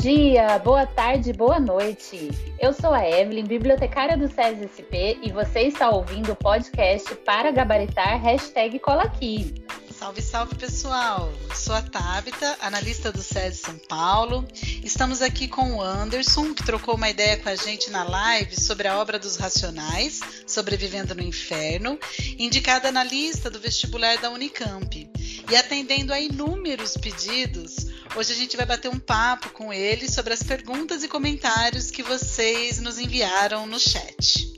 dia, 0.00 0.58
boa 0.60 0.86
tarde, 0.86 1.30
boa 1.30 1.60
noite. 1.60 2.30
Eu 2.58 2.72
sou 2.72 2.94
a 2.94 3.06
Evelyn, 3.06 3.44
bibliotecária 3.44 4.16
do 4.16 4.28
SESI 4.28 4.70
e 5.22 5.30
você 5.30 5.60
está 5.64 5.90
ouvindo 5.90 6.32
o 6.32 6.36
podcast 6.36 7.14
para 7.16 7.50
gabaritar 7.50 8.18
hashtag 8.18 8.78
Cola 8.78 9.02
Aqui. 9.02 9.62
Salve, 9.94 10.22
salve 10.22 10.54
pessoal! 10.54 11.30
Sou 11.54 11.74
a 11.74 11.82
Tabita, 11.82 12.56
analista 12.62 13.12
do 13.12 13.22
SESI 13.22 13.58
São 13.58 13.78
Paulo. 13.90 14.48
Estamos 14.82 15.20
aqui 15.20 15.46
com 15.46 15.74
o 15.74 15.82
Anderson, 15.82 16.54
que 16.54 16.64
trocou 16.64 16.94
uma 16.94 17.10
ideia 17.10 17.36
com 17.36 17.50
a 17.50 17.54
gente 17.54 17.90
na 17.90 18.02
live 18.02 18.58
sobre 18.58 18.88
a 18.88 18.98
obra 18.98 19.18
dos 19.18 19.36
Racionais, 19.36 20.20
Sobrevivendo 20.46 21.14
no 21.14 21.22
Inferno, 21.22 21.98
indicada 22.38 22.90
na 22.90 23.04
lista 23.04 23.50
do 23.50 23.60
vestibular 23.60 24.16
da 24.16 24.30
Unicamp. 24.30 25.10
E 25.50 25.56
atendendo 25.56 26.14
a 26.14 26.20
inúmeros 26.20 26.96
pedidos, 26.96 27.89
hoje 28.16 28.32
a 28.32 28.36
gente 28.36 28.56
vai 28.56 28.66
bater 28.66 28.88
um 28.88 28.98
papo 28.98 29.50
com 29.50 29.72
ele 29.72 30.10
sobre 30.10 30.32
as 30.32 30.42
perguntas 30.42 31.02
e 31.02 31.08
comentários 31.08 31.90
que 31.90 32.02
vocês 32.02 32.80
nos 32.80 32.98
enviaram 32.98 33.66
no 33.66 33.78
chat. 33.78 34.50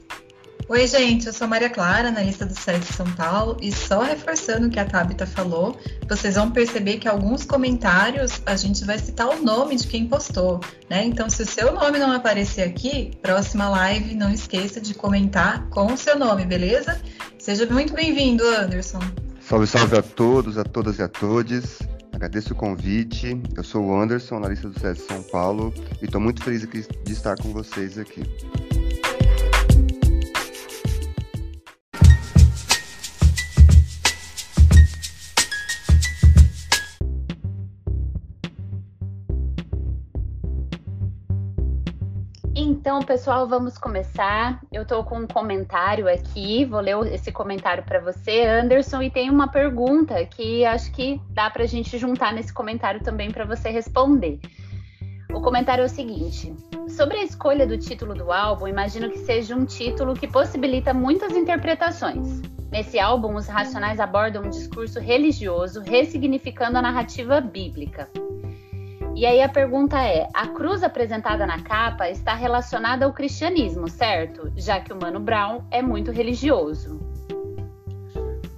Oi, 0.69 0.87
gente, 0.87 1.27
eu 1.27 1.33
sou 1.33 1.47
Maria 1.47 1.69
Clara, 1.69 2.09
analista 2.09 2.47
do 2.47 2.55
site 2.55 2.87
São 2.95 3.11
Paulo, 3.13 3.59
e 3.61 3.71
só 3.71 4.01
reforçando 4.01 4.69
o 4.69 4.71
que 4.71 4.79
a 4.79 4.85
Tabita 4.87 5.27
falou, 5.27 5.79
vocês 6.09 6.37
vão 6.37 6.51
perceber 6.51 6.99
que 6.99 7.09
alguns 7.09 7.45
comentários 7.45 8.41
a 8.47 8.57
gente 8.57 8.85
vai 8.85 8.99
citar 8.99 9.29
o 9.29 9.43
nome 9.43 9.77
de 9.77 9.87
quem 9.87 10.07
postou, 10.07 10.61
né? 10.89 11.05
Então, 11.05 11.29
se 11.29 11.43
o 11.43 11.47
seu 11.47 11.75
nome 11.75 11.99
não 11.99 12.13
aparecer 12.13 12.63
aqui, 12.63 13.11
próxima 13.21 13.69
live, 13.69 14.15
não 14.15 14.31
esqueça 14.31 14.81
de 14.81 14.95
comentar 14.95 15.69
com 15.69 15.93
o 15.93 15.97
seu 15.97 16.19
nome, 16.19 16.47
beleza? 16.47 16.99
Seja 17.39 17.67
muito 17.67 17.93
bem-vindo, 17.93 18.47
Anderson. 18.47 19.01
Salve, 19.41 19.67
salve 19.67 19.99
a 19.99 20.03
todos, 20.03 20.57
a 20.57 20.65
todas 20.65 20.99
e 20.99 21.03
a 21.03 21.09
todos. 21.09 21.81
Agradeço 22.23 22.53
o 22.53 22.57
convite. 22.57 23.43
Eu 23.57 23.65
sou 23.65 23.85
o 23.85 24.01
Anderson, 24.01 24.37
analista 24.37 24.69
do 24.69 24.79
SESI 24.79 25.09
São 25.09 25.25
Paulo, 25.25 25.75
e 26.01 26.05
estou 26.05 26.21
muito 26.21 26.41
feliz 26.41 26.65
de 27.05 27.13
estar 27.13 27.37
com 27.37 27.53
vocês 27.53 27.99
aqui. 27.99 28.23
Então, 42.93 43.01
pessoal, 43.01 43.49
vamos 43.49 43.79
começar. 43.79 44.61
Eu 44.71 44.83
estou 44.83 45.03
com 45.03 45.21
um 45.21 45.27
comentário 45.27 46.07
aqui, 46.07 46.67
vou 46.67 46.79
ler 46.79 46.95
esse 47.11 47.33
comentário 47.33 47.83
para 47.83 47.99
você, 48.01 48.45
Anderson, 48.45 49.01
e 49.01 49.09
tem 49.09 49.31
uma 49.31 49.49
pergunta 49.49 50.23
que 50.27 50.63
acho 50.67 50.93
que 50.93 51.19
dá 51.31 51.49
para 51.49 51.63
a 51.63 51.67
gente 51.67 51.97
juntar 51.97 52.35
nesse 52.35 52.53
comentário 52.53 53.03
também 53.03 53.31
para 53.31 53.47
você 53.47 53.71
responder. 53.71 54.39
O 55.33 55.41
comentário 55.41 55.81
é 55.81 55.87
o 55.87 55.89
seguinte: 55.89 56.55
sobre 56.87 57.17
a 57.17 57.25
escolha 57.25 57.67
do 57.67 57.79
título 57.79 58.13
do 58.15 58.31
álbum, 58.31 58.69
imagino 58.69 59.09
que 59.09 59.21
seja 59.21 59.57
um 59.57 59.65
título 59.65 60.13
que 60.13 60.29
possibilita 60.29 60.93
muitas 60.93 61.35
interpretações. 61.35 62.43
Nesse 62.71 63.01
álbum, 63.01 63.37
os 63.37 63.47
Racionais 63.47 64.01
abordam 64.01 64.45
um 64.45 64.51
discurso 64.51 65.01
religioso, 65.01 65.81
ressignificando 65.81 66.77
a 66.77 66.83
narrativa 66.83 67.41
bíblica. 67.41 68.07
E 69.23 69.27
aí 69.27 69.41
a 69.41 69.49
pergunta 69.49 70.05
é: 70.05 70.29
a 70.35 70.49
cruz 70.49 70.83
apresentada 70.83 71.47
na 71.47 71.63
capa 71.63 72.11
está 72.11 72.35
relacionada 72.35 73.05
ao 73.05 73.13
cristianismo, 73.13 73.89
certo? 73.89 74.53
Já 74.57 74.81
que 74.81 74.93
o 74.93 75.01
Mano 75.01 75.21
Brown 75.21 75.63
é 75.71 75.81
muito 75.81 76.11
religioso. 76.11 77.01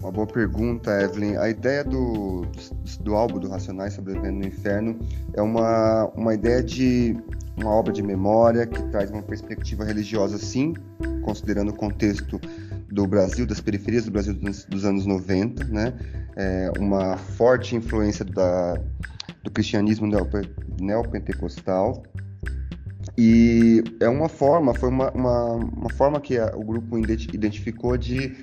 Uma 0.00 0.10
boa 0.10 0.26
pergunta, 0.26 0.90
Evelyn. 1.02 1.36
A 1.36 1.50
ideia 1.50 1.84
do, 1.84 2.46
do 3.00 3.14
álbum 3.14 3.40
do 3.40 3.50
Racionais 3.50 3.92
Sobrevivendo 3.92 4.38
no 4.38 4.46
Inferno 4.46 4.98
é 5.34 5.42
uma, 5.42 6.06
uma 6.16 6.32
ideia 6.32 6.62
de 6.62 7.14
uma 7.58 7.70
obra 7.70 7.92
de 7.92 8.02
memória 8.02 8.66
que 8.66 8.82
traz 8.84 9.10
uma 9.10 9.22
perspectiva 9.22 9.84
religiosa, 9.84 10.38
sim, 10.38 10.72
considerando 11.22 11.72
o 11.72 11.76
contexto 11.76 12.40
do 12.90 13.06
Brasil, 13.06 13.46
das 13.46 13.60
periferias 13.60 14.06
do 14.06 14.12
Brasil 14.12 14.32
dos, 14.32 14.64
dos 14.64 14.86
anos 14.86 15.04
90, 15.04 15.62
né? 15.64 15.92
É 16.36 16.72
uma 16.78 17.18
forte 17.18 17.76
influência 17.76 18.24
da, 18.24 18.80
do 19.44 19.50
cristianismo 19.50 20.08
neopentecostal. 20.80 22.02
E 23.16 23.84
é 24.00 24.08
uma 24.08 24.28
forma, 24.28 24.74
foi 24.74 24.88
uma, 24.88 25.10
uma, 25.12 25.52
uma 25.54 25.90
forma 25.90 26.20
que 26.20 26.36
a, 26.38 26.52
o 26.56 26.64
grupo 26.64 26.98
identificou 26.98 27.96
de 27.96 28.34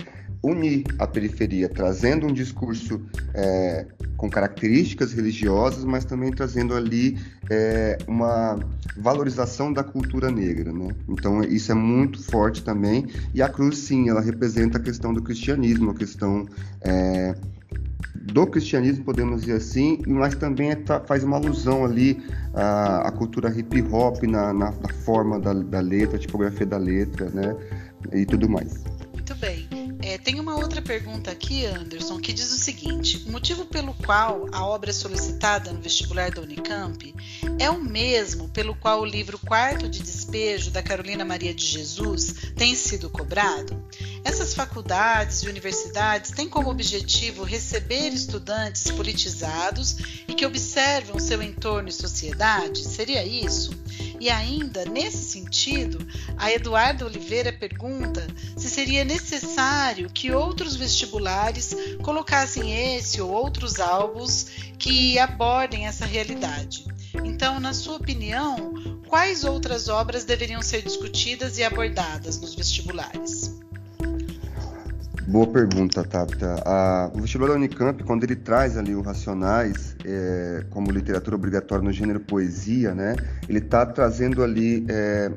unir 0.44 0.84
a 0.98 1.06
periferia, 1.06 1.68
trazendo 1.70 2.26
um 2.26 2.34
discurso 2.34 3.02
é, 3.34 3.86
com 4.18 4.30
características 4.30 5.14
religiosas, 5.14 5.84
mas 5.84 6.06
também 6.06 6.32
trazendo 6.32 6.74
ali 6.74 7.18
é, 7.50 7.98
uma 8.08 8.60
valorização 8.98 9.72
da 9.72 9.84
cultura 9.84 10.32
negra, 10.32 10.72
né? 10.72 10.90
Então 11.08 11.44
isso 11.44 11.72
é 11.72 11.76
muito 11.76 12.24
forte 12.24 12.64
também. 12.64 13.08
E 13.34 13.42
a 13.42 13.50
cruz, 13.50 13.78
sim, 13.80 14.10
ela 14.10 14.22
representa 14.22 14.78
a 14.78 14.82
questão 14.82 15.14
do 15.14 15.22
cristianismo, 15.22 15.92
a 15.92 15.96
questão 15.96 16.48
é, 16.82 17.36
do 18.32 18.48
cristianismo, 18.48 19.04
podemos 19.04 19.42
dizer 19.42 19.58
assim, 19.58 20.00
mas 20.08 20.36
também 20.36 20.72
é, 20.72 20.78
faz 21.06 21.24
uma 21.24 21.38
alusão 21.38 21.86
ali 21.86 22.24
à, 22.54 23.08
à 23.08 23.12
cultura 23.12 23.50
hip 23.50 23.82
hop 23.92 24.24
na, 24.24 24.54
na, 24.54 24.72
na 24.72 24.94
forma 25.06 25.40
da, 25.40 25.54
da, 25.54 25.80
letra, 25.80 26.18
a 26.18 26.20
tipografia 26.20 26.66
da 26.66 26.78
letra, 26.78 27.30
né? 27.30 27.56
E 28.14 28.26
tudo 28.26 28.50
mais. 28.50 28.84
Muito 29.14 29.36
bem. 29.36 29.68
É, 30.04 30.18
tem 30.18 30.40
uma 30.40 30.56
outra 30.56 30.82
pergunta 30.82 31.30
aqui, 31.30 31.66
Anderson, 31.66 32.20
que 32.20 32.34
diz 32.34 32.52
o 32.52 32.58
seguinte: 32.58 33.24
o 33.28 33.32
motivo 33.32 33.66
pelo 33.66 33.94
qual 33.94 34.48
a 34.52 34.66
obra 34.66 34.92
solicitada 34.92 35.72
no 35.72 35.80
vestibular 35.80 36.32
da 36.32 36.42
Unicamp 36.42 37.14
é 37.60 37.70
o 37.70 37.80
mesmo 37.80 38.50
pelo 38.50 38.76
qual 38.76 39.02
o 39.02 39.06
livro 39.06 39.38
Quarto 39.38 39.88
de 39.88 40.02
Despejo 40.32 40.72
da 40.72 40.82
Carolina 40.82 41.26
Maria 41.26 41.54
de 41.54 41.66
Jesus 41.66 42.34
tem 42.56 42.74
sido 42.74 43.10
cobrado? 43.10 43.86
Essas 44.24 44.54
faculdades 44.54 45.44
e 45.44 45.50
universidades 45.50 46.32
têm 46.32 46.48
como 46.48 46.70
objetivo 46.70 47.44
receber 47.44 48.08
estudantes 48.14 48.90
politizados 48.92 49.98
e 50.30 50.34
que 50.34 50.46
observam 50.46 51.20
seu 51.20 51.44
entorno 51.44 51.90
e 51.90 51.92
sociedade? 51.92 52.82
Seria 52.82 53.26
isso? 53.26 53.72
E 54.22 54.30
ainda, 54.30 54.86
nesse 54.86 55.32
sentido, 55.32 56.08
a 56.38 56.50
Eduarda 56.50 57.06
Oliveira 57.06 57.52
pergunta 57.52 58.26
se 58.56 58.70
seria 58.70 59.04
necessário 59.04 60.10
que 60.10 60.32
outros 60.32 60.78
vestibulares 60.78 61.76
colocassem 62.02 62.96
esse 62.96 63.20
ou 63.20 63.30
outros 63.30 63.82
álbuns 63.82 64.46
que 64.80 65.20
abordem 65.20 65.88
essa 65.88 66.06
realidade. 66.06 66.86
Então, 67.26 67.60
na 67.60 67.74
sua 67.74 67.98
opinião, 67.98 68.74
quais 69.12 69.44
outras 69.44 69.90
obras 69.90 70.24
deveriam 70.24 70.62
ser 70.62 70.82
discutidas 70.82 71.58
e 71.58 71.64
abordadas 71.64 72.40
nos 72.40 72.56
vestibulares? 72.56 73.60
Boa 75.28 75.46
pergunta, 75.46 76.02
Tabita. 76.02 76.56
o 77.14 77.20
vestibular 77.20 77.50
da 77.50 77.56
Unicamp, 77.56 78.02
quando 78.06 78.24
ele 78.24 78.38
traz 78.38 78.78
ali 78.78 78.96
o 78.96 79.02
Racionais 79.02 79.98
é, 80.06 80.64
como 80.70 80.90
literatura 80.90 81.36
obrigatória 81.36 81.84
no 81.84 81.92
gênero 81.92 82.22
poesia, 82.22 82.96
né, 82.96 83.16
ele 83.50 83.60
está 83.60 83.86
trazendo 83.86 84.42
ali 84.44 84.86
é, 84.90 85.30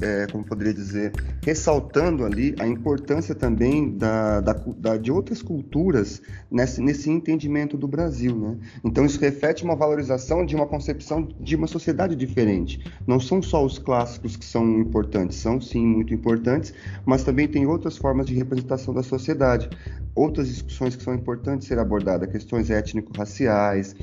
é, 0.00 0.26
como 0.30 0.44
poderia 0.44 0.72
dizer, 0.72 1.12
ressaltando 1.42 2.24
ali 2.24 2.54
a 2.58 2.66
importância 2.66 3.34
também 3.34 3.96
da, 3.96 4.40
da, 4.40 4.52
da, 4.52 4.96
de 4.96 5.10
outras 5.10 5.42
culturas 5.42 6.22
nesse, 6.50 6.80
nesse 6.80 7.10
entendimento 7.10 7.76
do 7.76 7.88
Brasil. 7.88 8.36
Né? 8.36 8.56
Então, 8.84 9.04
isso 9.04 9.20
reflete 9.20 9.64
uma 9.64 9.76
valorização 9.76 10.44
de 10.44 10.54
uma 10.54 10.66
concepção 10.66 11.28
de 11.40 11.56
uma 11.56 11.66
sociedade 11.66 12.14
diferente. 12.14 12.84
Não 13.06 13.18
são 13.18 13.42
só 13.42 13.64
os 13.64 13.78
clássicos 13.78 14.36
que 14.36 14.44
são 14.44 14.78
importantes, 14.78 15.38
são 15.38 15.60
sim 15.60 15.84
muito 15.84 16.14
importantes, 16.14 16.72
mas 17.04 17.24
também 17.24 17.48
tem 17.48 17.66
outras 17.66 17.96
formas 17.96 18.26
de 18.26 18.34
representação 18.34 18.94
da 18.94 19.02
sociedade. 19.02 19.68
Outras 20.14 20.48
discussões 20.48 20.94
que 20.94 21.02
são 21.02 21.12
importantes 21.12 21.66
ser 21.66 21.78
abordadas, 21.78 22.30
questões 22.30 22.70
étnico-raciais, 22.70 23.96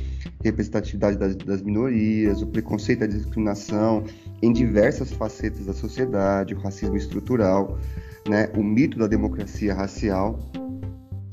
representatividade 0.43 1.17
das, 1.17 1.35
das 1.35 1.61
minorias, 1.61 2.41
o 2.41 2.47
preconceito 2.47 3.05
a 3.05 3.07
discriminação 3.07 4.03
em 4.41 4.51
diversas 4.51 5.11
facetas 5.11 5.65
da 5.65 5.73
sociedade, 5.73 6.53
o 6.53 6.59
racismo 6.59 6.97
estrutural, 6.97 7.77
né, 8.27 8.49
o 8.55 8.63
mito 8.63 8.97
da 8.97 9.07
democracia 9.07 9.73
racial. 9.73 10.39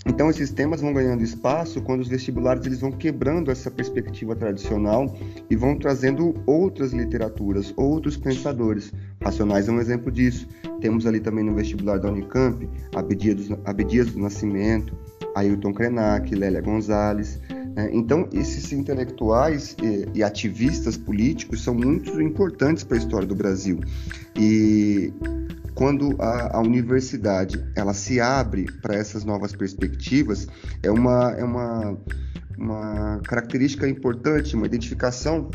Então 0.06 0.30
esses 0.30 0.50
temas 0.50 0.80
vão 0.80 0.92
ganhando 0.92 1.22
espaço 1.22 1.82
quando 1.82 2.00
os 2.00 2.08
vestibulares 2.08 2.64
eles 2.64 2.80
vão 2.80 2.90
quebrando 2.90 3.50
essa 3.50 3.70
perspectiva 3.70 4.34
tradicional 4.34 5.14
e 5.50 5.56
vão 5.56 5.78
trazendo 5.78 6.34
outras 6.46 6.92
literaturas, 6.92 7.74
outros 7.76 8.16
pensadores. 8.16 8.92
Racionais 9.22 9.68
é 9.68 9.72
um 9.72 9.80
exemplo 9.80 10.10
disso. 10.10 10.48
Temos 10.80 11.06
ali 11.06 11.20
também 11.20 11.44
no 11.44 11.54
vestibular 11.54 11.98
da 11.98 12.10
Unicamp 12.10 12.68
Abdias 12.94 13.48
do, 13.48 13.60
Abdias 13.64 14.12
do 14.12 14.20
Nascimento, 14.20 14.96
Ailton 15.34 15.74
Krenak, 15.74 16.34
Lélia 16.34 16.62
Gonzalez, 16.62 17.38
então, 17.92 18.28
esses 18.32 18.72
intelectuais 18.72 19.76
e, 19.82 20.18
e, 20.18 20.22
ativistas 20.22 20.96
políticos 20.96 21.62
são 21.62 21.74
muito 21.74 22.20
importantes 22.20 22.82
para 22.82 22.96
a 22.96 22.98
história 22.98 23.26
do 23.26 23.34
Brasil. 23.34 23.80
E 24.36 25.12
quando 25.74 26.16
a, 26.20 26.56
a 26.56 26.60
universidade 26.60 27.64
ela 27.76 27.94
se 27.94 28.20
abre 28.20 28.66
para 28.82 28.96
essas 28.96 29.24
novas 29.24 29.54
perspectivas, 29.54 30.48
é 30.82 30.90
uma, 30.90 31.32
é 31.32 31.44
uma, 31.44 31.96
uma 32.58 33.20
característica 33.24 33.88
importante, 33.88 34.56
uma 34.56 34.66
identificação 34.66 35.48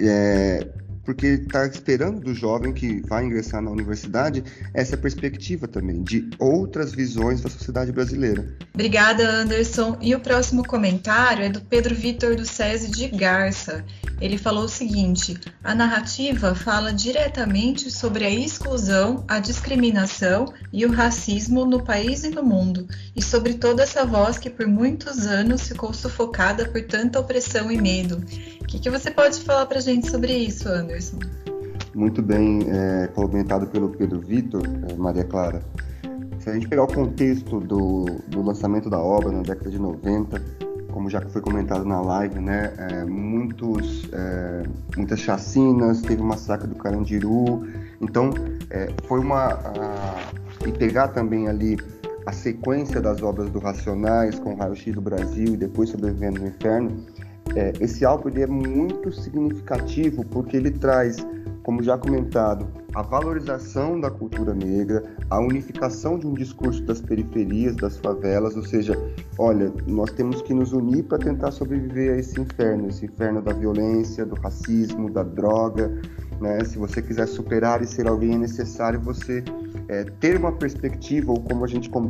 é, 0.00 0.66
porque 1.06 1.26
está 1.26 1.64
esperando 1.66 2.20
do 2.20 2.34
jovem 2.34 2.72
que 2.72 3.00
vai 3.06 3.24
ingressar 3.24 3.62
na 3.62 3.70
universidade 3.70 4.42
essa 4.74 4.96
perspectiva 4.96 5.68
também 5.68 6.02
de 6.02 6.28
outras 6.38 6.92
visões 6.92 7.40
da 7.40 7.48
sociedade 7.48 7.92
brasileira. 7.92 8.44
Obrigada, 8.74 9.26
Anderson. 9.30 9.96
E 10.02 10.14
o 10.14 10.20
próximo 10.20 10.66
comentário 10.66 11.44
é 11.44 11.48
do 11.48 11.60
Pedro 11.60 11.94
Vitor 11.94 12.34
do 12.34 12.44
SESI 12.44 12.90
de 12.90 13.08
Garça. 13.08 13.84
Ele 14.20 14.38
falou 14.38 14.64
o 14.64 14.68
seguinte: 14.68 15.38
a 15.62 15.74
narrativa 15.74 16.54
fala 16.54 16.92
diretamente 16.92 17.90
sobre 17.90 18.24
a 18.24 18.30
exclusão, 18.30 19.24
a 19.28 19.38
discriminação 19.38 20.46
e 20.72 20.86
o 20.86 20.90
racismo 20.90 21.64
no 21.66 21.84
país 21.84 22.24
e 22.24 22.30
no 22.30 22.42
mundo, 22.42 22.86
e 23.14 23.22
sobre 23.22 23.54
toda 23.54 23.82
essa 23.82 24.06
voz 24.06 24.38
que 24.38 24.48
por 24.48 24.66
muitos 24.66 25.26
anos 25.26 25.68
ficou 25.68 25.92
sufocada 25.92 26.66
por 26.68 26.82
tanta 26.82 27.20
opressão 27.20 27.70
e 27.70 27.80
medo. 27.80 28.22
O 28.60 28.64
que, 28.66 28.78
que 28.78 28.90
você 28.90 29.10
pode 29.10 29.40
falar 29.40 29.66
para 29.66 29.78
a 29.78 29.82
gente 29.82 30.10
sobre 30.10 30.36
isso, 30.36 30.68
Anderson? 30.68 31.18
Muito 31.94 32.22
bem 32.22 32.60
é, 32.68 33.08
comentado 33.08 33.66
pelo 33.66 33.90
Pedro 33.90 34.20
Vitor, 34.20 34.62
é, 34.88 34.94
Maria 34.94 35.24
Clara. 35.24 35.62
Se 36.38 36.50
a 36.50 36.54
gente 36.54 36.68
pegar 36.68 36.84
o 36.84 36.86
contexto 36.86 37.58
do, 37.60 38.04
do 38.28 38.42
lançamento 38.42 38.88
da 38.88 38.98
obra 38.98 39.32
na 39.32 39.42
década 39.42 39.70
de 39.70 39.78
90, 39.78 40.65
como 40.96 41.10
já 41.10 41.20
foi 41.20 41.42
comentado 41.42 41.84
na 41.84 42.00
live, 42.00 42.40
né, 42.40 42.72
é, 42.78 43.04
muitos, 43.04 44.08
é, 44.14 44.62
muitas 44.96 45.20
chacinas, 45.20 46.00
teve 46.00 46.22
o 46.22 46.24
massacre 46.24 46.66
do 46.66 46.74
Carandiru, 46.74 47.68
então 48.00 48.30
é, 48.70 48.88
foi 49.06 49.20
uma 49.20 49.44
a, 49.44 50.16
e 50.66 50.72
pegar 50.72 51.08
também 51.08 51.48
ali 51.48 51.76
a 52.24 52.32
sequência 52.32 52.98
das 52.98 53.22
obras 53.22 53.50
do 53.50 53.58
Racionais 53.58 54.38
com 54.38 54.54
o 54.54 54.56
Raio 54.56 54.74
X 54.74 54.94
do 54.94 55.02
Brasil 55.02 55.48
e 55.48 55.56
depois 55.58 55.90
Sobrevivendo 55.90 56.40
no 56.40 56.46
Inferno, 56.46 57.04
é, 57.54 57.74
esse 57.78 58.02
álbum 58.02 58.30
ele 58.30 58.44
é 58.44 58.46
muito 58.46 59.12
significativo 59.12 60.24
porque 60.24 60.56
ele 60.56 60.70
traz, 60.70 61.18
como 61.66 61.82
já 61.82 61.98
comentado, 61.98 62.64
a 62.94 63.02
valorização 63.02 64.00
da 64.00 64.08
cultura 64.08 64.54
negra, 64.54 65.02
a 65.28 65.40
unificação 65.40 66.16
de 66.16 66.24
um 66.24 66.32
discurso 66.32 66.80
das 66.84 67.00
periferias, 67.00 67.74
das 67.74 67.96
favelas, 67.96 68.54
ou 68.54 68.62
seja, 68.62 68.96
olha, 69.36 69.72
nós 69.84 70.12
temos 70.12 70.40
que 70.42 70.54
nos 70.54 70.72
unir 70.72 71.02
para 71.02 71.18
tentar 71.18 71.50
sobreviver 71.50 72.14
a 72.14 72.18
esse 72.18 72.40
inferno, 72.40 72.86
esse 72.86 73.06
inferno 73.06 73.42
da 73.42 73.52
violência, 73.52 74.24
do 74.24 74.36
racismo, 74.36 75.10
da 75.10 75.24
droga, 75.24 75.90
né? 76.40 76.62
Se 76.62 76.78
você 76.78 77.02
quiser 77.02 77.26
superar 77.26 77.82
e 77.82 77.86
ser 77.86 78.06
alguém, 78.06 78.34
é 78.34 78.38
necessário 78.38 79.00
você 79.00 79.42
é, 79.88 80.04
ter 80.20 80.36
uma 80.36 80.52
perspectiva, 80.52 81.32
ou 81.32 81.40
como 81.40 81.64
a 81.64 81.68
gente 81.68 81.88
está 81.88 82.00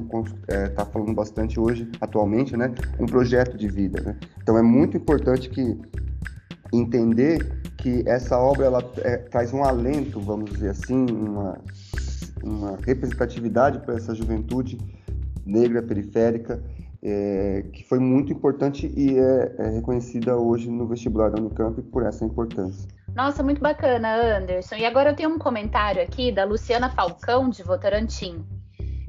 é, 0.49 0.69
tá 0.69 0.85
falando 0.85 1.15
bastante 1.15 1.59
hoje, 1.59 1.91
atualmente, 1.99 2.55
né? 2.59 2.75
um 3.01 3.07
projeto 3.07 3.57
de 3.57 3.69
vida. 3.69 4.03
Né? 4.03 4.17
Então 4.43 4.59
é 4.59 4.63
muito 4.63 4.99
importante 4.99 5.49
que 5.49 5.81
entender 6.75 7.66
que 7.77 8.03
essa 8.07 8.39
obra 8.39 8.67
ela 8.67 8.93
é, 8.99 9.17
traz 9.17 9.53
um 9.53 9.63
alento, 9.63 10.21
vamos 10.21 10.51
dizer 10.51 10.71
assim, 10.71 11.07
uma, 11.11 11.59
uma 12.43 12.77
representatividade 12.85 13.79
para 13.81 13.95
essa 13.95 14.15
juventude 14.15 14.79
negra 15.45 15.83
periférica 15.83 16.63
é, 17.03 17.65
que 17.73 17.85
foi 17.85 17.99
muito 17.99 18.33
importante 18.33 18.93
e 18.97 19.17
é, 19.17 19.55
é, 19.59 19.69
reconhecida 19.71 20.37
hoje 20.37 20.69
no 20.69 20.87
vestibular 20.89 21.31
da 21.31 21.41
Unicamp 21.41 21.81
por 21.83 22.05
essa 22.05 22.25
importância. 22.25 22.89
Nossa, 23.15 23.43
muito 23.43 23.61
bacana, 23.61 24.37
Anderson. 24.39 24.75
E 24.75 24.85
agora 24.85 25.11
eu 25.11 25.17
tenho 25.17 25.31
um 25.31 25.39
comentário 25.39 26.03
aqui 26.03 26.33
da 26.33 26.45
Luciana 26.45 26.91
Falcão, 26.91 27.49
de 27.49 27.63
Votorantim. 27.63 28.45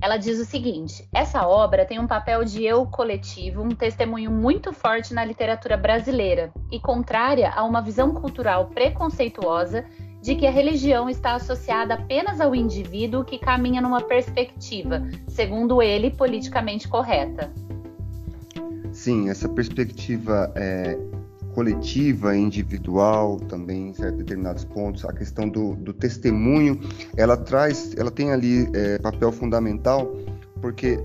Ela 0.02 0.18
diz 0.18 0.40
o 0.40 0.46
seguinte: 0.46 1.08
essa 1.14 1.48
obra 1.48 1.86
tem 1.86 2.00
um 2.00 2.08
papel 2.08 2.44
de 2.44 2.64
eu 2.64 2.86
coletivo, 2.86 3.64
um 3.64 3.70
testemunho 3.70 4.32
muito 4.32 4.72
forte 4.72 5.14
na 5.14 5.26
literatura 5.26 5.76
brasileira 5.76 6.52
e 6.72 6.80
contrária 6.80 7.50
a 7.50 7.64
uma 7.64 7.82
visão 7.82 8.14
cultural 8.14 8.68
preconceituosa 8.68 9.86
de 10.22 10.36
que 10.36 10.46
a 10.46 10.52
religião 10.52 11.10
está 11.10 11.36
associada 11.36 11.94
apenas 11.94 12.42
ao 12.42 12.54
indivíduo 12.54 13.24
que 13.24 13.38
caminha 13.38 13.82
numa 13.82 14.02
perspectiva, 14.02 15.02
segundo 15.28 15.82
ele, 15.82 16.12
politicamente 16.12 16.88
correta. 16.88 17.52
Sim, 18.92 19.30
essa 19.30 19.48
perspectiva 19.48 20.52
é, 20.56 20.98
coletiva, 21.58 22.38
individual, 22.38 23.40
também 23.40 23.90
em 23.90 23.94
certos 23.96 24.20
determinados 24.20 24.64
pontos, 24.64 25.04
a 25.04 25.12
questão 25.12 25.50
do, 25.50 25.76
do 25.78 25.92
testemunho, 25.92 26.80
ela 27.16 27.36
traz, 27.36 27.96
ela 27.98 28.12
tem 28.12 28.32
ali 28.32 28.70
é, 28.76 29.00
papel 29.00 29.32
fundamental, 29.32 30.16
porque 30.62 31.00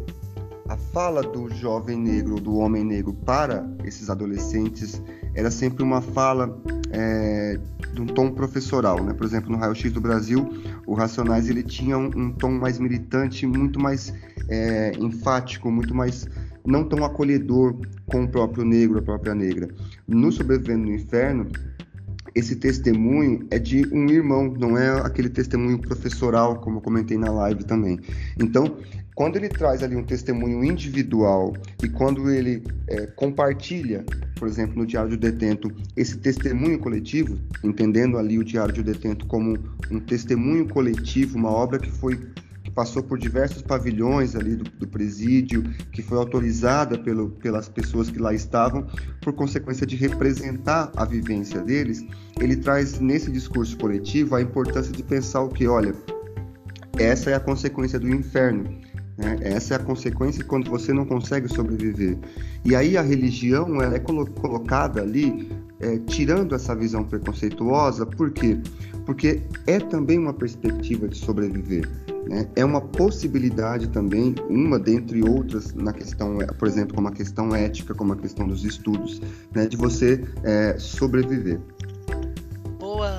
a 0.69 0.77
fala 0.77 1.23
do 1.23 1.49
jovem 1.55 1.99
negro, 1.99 2.39
do 2.39 2.59
homem 2.59 2.85
negro 2.85 3.15
para 3.15 3.67
esses 3.83 4.11
adolescentes 4.11 5.01
era 5.35 5.51
sempre 5.51 5.83
uma 5.83 6.03
fala 6.03 6.55
é, 6.91 7.59
de 7.95 8.03
um 8.03 8.07
tom 8.07 8.31
professoral, 8.31 9.03
né? 9.03 9.15
Por 9.15 9.25
exemplo, 9.25 9.51
no 9.51 9.57
Raio 9.57 9.75
X 9.75 9.91
do 9.91 10.03
Brasil, 10.03 10.47
o 10.87 10.93
Racionais 10.93 11.49
ele 11.49 11.63
tinha 11.63 11.97
um, 11.97 12.11
um 12.15 12.31
tom 12.31 12.51
mais 12.51 12.79
militante, 12.79 13.47
muito 13.47 13.81
mais 13.81 14.13
é, 14.51 14.93
enfático, 14.99 15.71
muito 15.71 15.95
mais 15.95 16.29
não 16.65 16.85
tão 16.85 17.05
acolhedor 17.05 17.77
com 18.07 18.25
o 18.25 18.29
próprio 18.29 18.65
negro, 18.65 18.99
a 18.99 19.03
própria 19.03 19.35
negra. 19.35 19.69
No 20.13 20.31
Sobrevivendo 20.31 20.87
no 20.87 20.95
Inferno, 20.95 21.49
esse 22.35 22.57
testemunho 22.57 23.47
é 23.51 23.59
de 23.59 23.87
um 23.93 24.09
irmão, 24.09 24.55
não 24.59 24.77
é 24.77 25.01
aquele 25.01 25.29
testemunho 25.29 25.79
professoral, 25.79 26.61
como 26.61 26.79
eu 26.79 26.81
comentei 26.81 27.19
na 27.19 27.31
live 27.31 27.65
também. 27.65 27.99
Então, 28.39 28.77
quando 29.15 29.37
ele 29.37 29.49
traz 29.49 29.83
ali 29.83 29.95
um 29.95 30.03
testemunho 30.03 30.65
individual 30.65 31.53
e 31.83 31.89
quando 31.89 32.31
ele 32.31 32.63
é, 32.89 33.07
compartilha, 33.07 34.05
por 34.37 34.49
exemplo, 34.49 34.79
no 34.79 34.87
Diário 34.87 35.11
do 35.11 35.17
Detento, 35.19 35.71
esse 35.95 36.17
testemunho 36.17 36.79
coletivo, 36.79 37.39
entendendo 37.63 38.17
ali 38.17 38.39
o 38.39 38.45
Diário 38.45 38.75
do 38.75 38.83
Detento 38.83 39.27
como 39.27 39.59
um 39.91 40.01
testemunho 40.01 40.67
coletivo, 40.67 41.37
uma 41.37 41.51
obra 41.51 41.79
que 41.79 41.91
foi 41.91 42.19
passou 42.75 43.03
por 43.03 43.19
diversos 43.19 43.63
pavilhões 43.63 44.35
ali 44.35 44.57
do, 44.57 44.65
do 44.65 44.89
presídio, 44.89 45.63
que 45.93 46.03
foi 46.03 46.19
autorizada 46.19 46.99
pelo, 46.99 47.31
pelas 47.31 47.69
pessoas 47.69 48.11
que 48.11 48.19
lá 48.19 48.35
estavam, 48.35 48.87
por 49.21 49.33
consequência 49.33 49.87
de 49.87 49.97
representar 49.97 50.91
a 50.97 51.05
vivência 51.05 51.61
deles, 51.61 52.05
ele 52.41 52.57
traz 52.57 52.99
nesse 52.99 53.31
discurso 53.31 53.77
coletivo 53.77 54.35
a 54.35 54.43
importância 54.43 54.93
de 54.93 55.03
pensar 55.03 55.43
o 55.43 55.49
que, 55.49 55.67
olha, 55.67 55.95
essa 56.99 57.31
é 57.31 57.35
a 57.35 57.41
consequência 57.41 57.99
do 57.99 58.09
inferno. 58.09 58.65
Né? 59.17 59.39
Essa 59.43 59.75
é 59.75 59.77
a 59.77 59.81
consequência 59.81 60.45
quando 60.45 60.71
você 60.71 60.93
não 60.93 61.05
consegue 61.05 61.49
sobreviver. 61.49 62.19
E 62.65 62.75
aí 62.75 62.97
a 62.97 63.03
religião 63.03 63.81
ela 63.83 63.95
é 63.95 63.99
colo 63.99 64.27
colocada 64.27 65.01
ali, 65.01 65.51
é, 65.81 65.99
tirando 65.99 66.55
essa 66.55 66.75
visão 66.75 67.05
preconceituosa, 67.05 68.07
por 68.07 68.31
quê? 68.31 68.59
Porque 69.05 69.43
é 69.67 69.79
também 69.79 70.19
uma 70.19 70.33
perspectiva 70.33 71.09
de 71.09 71.17
sobreviver. 71.17 71.89
Né? 72.27 72.49
É 72.55 72.65
uma 72.65 72.81
possibilidade 72.81 73.89
também, 73.89 74.35
uma 74.49 74.79
dentre 74.79 75.23
outras, 75.23 75.75
na 75.75 75.93
questão, 75.93 76.39
por 76.59 76.69
exemplo, 76.69 76.95
como 76.95 77.09
a 77.09 77.13
questão 77.13 77.55
ética, 77.55 77.95
como 77.95 78.13
a 78.13 78.17
questão 78.17 78.47
dos 78.47 78.65
estudos, 78.65 79.21
né? 79.55 79.67
de 79.67 79.77
você 79.77 80.25
é, 80.43 80.77
sobreviver. 80.79 81.61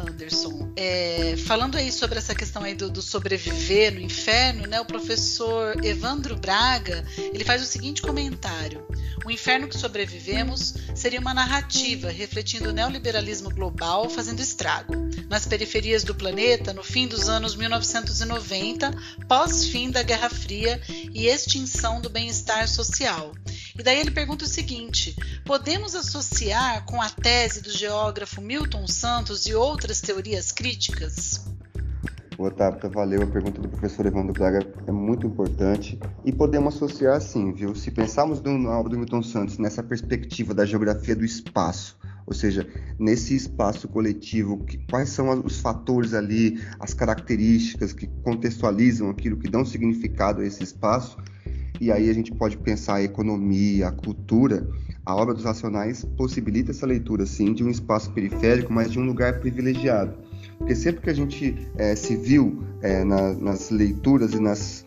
Anderson. 0.07 0.72
É, 0.75 1.36
falando 1.45 1.75
aí 1.75 1.91
sobre 1.91 2.17
essa 2.17 2.36
questão 2.36 2.63
aí 2.63 2.74
do, 2.74 2.89
do, 2.89 3.01
sobreviver 3.01 3.93
no 3.93 4.00
inferno, 4.00 4.67
né, 4.67 4.79
o 4.81 4.86
professor 4.86 5.83
Evandro 5.83 6.36
Braga 6.36 7.05
ele 7.17 7.43
faz 7.43 7.62
o 7.62 7.65
seguinte 7.65 8.01
comentário: 8.01 8.86
o 9.25 9.31
inferno 9.31 9.67
que 9.67 9.77
sobrevivemos 9.77 10.74
seria 10.95 11.19
uma 11.19 11.33
narrativa 11.33 12.10
refletindo 12.10 12.69
o 12.69 12.74
neoliberalismo 12.74 13.50
global 13.50 14.10
fazendo 14.10 14.39
estrago 14.39 14.93
nas 15.29 15.45
periferias 15.45 16.03
do 16.03 16.15
planeta 16.15 16.74
no 16.74 16.83
fim 16.83 17.07
dos 17.07 17.29
anos 17.29 17.55
1990, 17.55 18.91
pós-fim 19.27 19.89
da 19.89 20.03
Guerra 20.03 20.29
Fria 20.29 20.81
e 21.13 21.27
extinção 21.27 22.01
do 22.01 22.10
bem-estar 22.10 22.67
social. 22.67 23.33
E 23.77 23.81
daí 23.81 23.99
ele 23.99 24.11
pergunta 24.11 24.45
o 24.45 24.47
seguinte: 24.47 25.15
podemos 25.45 25.95
associar 25.95 26.85
com 26.85 27.01
a 27.01 27.09
tese 27.09 27.61
do 27.61 27.71
geógrafo 27.71 28.41
Milton 28.41 28.87
Santos 28.87 29.45
e 29.45 29.53
outras 29.53 29.99
teorias 29.99 30.51
críticas? 30.51 31.45
Otávio, 32.37 32.89
valeu. 32.89 33.23
A 33.23 33.27
pergunta 33.27 33.61
do 33.61 33.69
professor 33.69 34.05
Evandro 34.05 34.33
Braga 34.33 34.59
é 34.87 34.91
muito 34.91 35.25
importante 35.25 35.99
e 36.25 36.31
podemos 36.31 36.75
associar 36.75 37.21
sim, 37.21 37.53
viu? 37.53 37.75
Se 37.75 37.91
pensarmos 37.91 38.41
na 38.41 38.77
obra 38.77 38.91
do 38.91 38.97
Milton 38.97 39.23
Santos 39.23 39.57
nessa 39.57 39.83
perspectiva 39.83 40.53
da 40.53 40.65
geografia 40.65 41.15
do 41.15 41.23
espaço, 41.23 41.97
ou 42.25 42.33
seja, 42.33 42.67
nesse 42.97 43.35
espaço 43.35 43.87
coletivo, 43.87 44.65
quais 44.89 45.09
são 45.09 45.43
os 45.45 45.59
fatores 45.59 46.13
ali, 46.13 46.61
as 46.79 46.93
características 46.93 47.93
que 47.93 48.07
contextualizam 48.23 49.09
aquilo, 49.09 49.37
que 49.37 49.49
dão 49.49 49.65
significado 49.65 50.41
a 50.41 50.45
esse 50.45 50.63
espaço, 50.63 51.17
e 51.79 51.91
aí 51.91 52.09
a 52.09 52.13
gente 52.13 52.31
pode 52.31 52.57
pensar 52.57 52.95
a 52.95 53.03
economia, 53.03 53.87
a 53.87 53.91
cultura. 53.91 54.67
A 55.05 55.15
obra 55.15 55.33
dos 55.33 55.43
Racionais 55.43 56.05
possibilita 56.17 56.71
essa 56.71 56.85
leitura, 56.85 57.25
sim, 57.25 57.53
de 57.53 57.63
um 57.63 57.69
espaço 57.69 58.11
periférico, 58.11 58.71
mas 58.71 58.91
de 58.91 58.99
um 58.99 59.05
lugar 59.05 59.39
privilegiado. 59.39 60.15
Porque 60.57 60.75
sempre 60.75 61.01
que 61.01 61.09
a 61.09 61.13
gente 61.13 61.55
é, 61.77 61.95
se 61.95 62.15
viu 62.15 62.63
é, 62.81 63.03
na, 63.03 63.33
nas 63.33 63.69
leituras 63.69 64.33
e 64.33 64.39
nas 64.39 64.85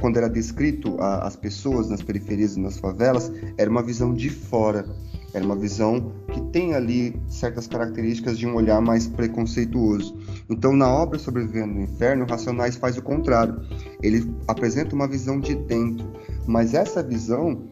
quando 0.00 0.16
era 0.16 0.28
descrito 0.28 0.96
as 1.00 1.34
pessoas 1.34 1.88
nas 1.88 2.00
periferias 2.00 2.56
e 2.56 2.60
nas 2.60 2.78
favelas, 2.78 3.32
era 3.56 3.68
uma 3.68 3.82
visão 3.82 4.14
de 4.14 4.30
fora. 4.30 4.86
Era 5.34 5.44
uma 5.44 5.56
visão 5.56 6.12
que 6.32 6.40
tem 6.52 6.74
ali 6.74 7.20
certas 7.28 7.66
características 7.66 8.38
de 8.38 8.46
um 8.46 8.54
olhar 8.54 8.80
mais 8.80 9.06
preconceituoso. 9.06 10.16
Então, 10.48 10.72
na 10.74 10.88
obra 10.88 11.18
Sobrevivendo 11.18 11.74
no 11.74 11.82
Inferno, 11.82 12.26
Racionais 12.28 12.76
faz 12.76 12.96
o 12.96 13.02
contrário. 13.02 13.60
Ele 14.02 14.34
apresenta 14.46 14.94
uma 14.94 15.06
visão 15.06 15.38
de 15.38 15.54
dentro, 15.54 16.10
mas 16.46 16.72
essa 16.74 17.02
visão 17.02 17.62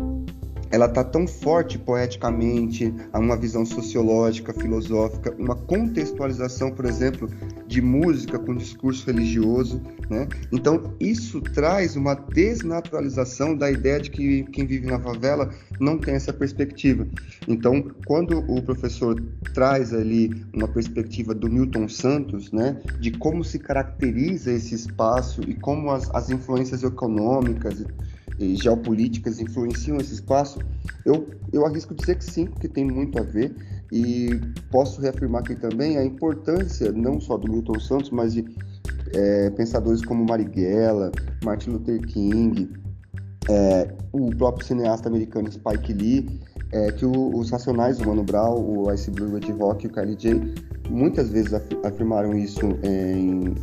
ela 0.71 0.87
está 0.87 1.05
tão 1.05 1.27
forte 1.27 1.79
poeticamente, 1.79 2.93
há 3.13 3.19
uma 3.19 3.37
visão 3.37 3.65
sociológica, 3.65 4.53
filosófica, 4.53 5.35
uma 5.39 5.55
contextualização, 5.55 6.73
por 6.73 6.85
exemplo, 6.85 7.31
de 7.77 7.83
música 7.83 8.39
com 8.39 8.57
discurso 8.57 9.05
religioso, 9.07 9.83
né? 10.09 10.27
Então 10.51 10.95
isso 10.99 11.43
traz 11.43 11.95
uma 11.95 12.15
desnaturalização 12.15 13.55
da 13.55 13.71
ideia 13.71 14.01
de 14.01 14.11
que 14.11 14.45
quem 14.45 14.65
vive 14.65 14.87
na 14.87 14.99
favela 14.99 15.51
não 15.79 15.99
tem 15.99 16.15
essa 16.15 16.33
perspectiva. 16.33 17.07
Então, 17.47 17.91
quando 18.07 18.39
o 18.51 18.63
professor 18.63 19.23
traz 19.53 19.93
ali 19.93 20.31
uma 20.55 20.67
perspectiva 20.67 21.35
do 21.35 21.51
Milton 21.51 21.87
Santos, 21.87 22.51
né, 22.51 22.81
de 22.99 23.11
como 23.11 23.45
se 23.45 23.59
caracteriza 23.59 24.51
esse 24.53 24.75
espaço 24.75 25.43
e 25.43 25.53
como 25.53 25.91
as, 25.91 26.09
as 26.15 26.31
influências 26.31 26.83
econômicas 26.83 27.85
e 28.39 28.57
geopolíticas 28.57 29.39
influenciam 29.39 29.99
esse 29.99 30.15
espaço? 30.15 30.61
Eu, 31.05 31.29
eu 31.53 31.67
arrisco 31.67 31.95
dizer 31.95 32.17
que 32.17 32.25
sim, 32.25 32.47
que 32.47 32.69
tem 32.69 32.87
muito 32.87 33.19
a 33.19 33.23
ver. 33.23 33.55
E 33.93 34.41
posso 34.71 35.01
reafirmar 35.01 35.43
aqui 35.43 35.55
também 35.55 35.97
a 35.97 36.05
importância, 36.05 36.93
não 36.93 37.21
só 37.21 37.37
do 37.37 37.51
Milton 37.51 37.79
Santos, 37.79 38.11
mas 38.11 38.35
de 38.35 38.45
é, 39.15 39.51
pensadores 39.51 40.05
como 40.05 40.25
Marighella, 40.25 41.13
Martin 41.45 41.71
Luther 41.71 42.01
King, 42.03 42.71
é, 43.49 43.95
o 44.13 44.31
próprio 44.31 44.67
cineasta 44.67 45.09
americano 45.09 45.51
Spike 45.51 45.93
Lee, 45.93 46.41
é, 46.73 46.91
que 46.93 47.07
o, 47.07 47.37
os 47.37 47.51
Racionais, 47.51 48.01
o 48.01 48.07
Mano 48.07 48.25
Brown, 48.25 48.59
o 48.59 48.93
Ice 48.93 49.11
Blue 49.11 49.33
Red 49.33 49.53
Rock 49.53 49.87
e 49.87 49.89
o 49.89 49.93
Kylie 49.93 50.17
J, 50.17 50.55
muitas 50.91 51.31
vezes 51.31 51.53
afirmaram 51.85 52.37
isso 52.37 52.61
em 52.83 53.55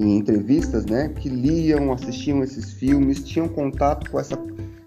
em 0.00 0.16
entrevistas, 0.16 0.86
né, 0.86 1.10
que 1.10 1.28
liam, 1.28 1.92
assistiam 1.92 2.42
esses 2.42 2.72
filmes, 2.72 3.22
tinham 3.22 3.46
contato 3.46 4.10
com 4.10 4.18
essa, 4.18 4.38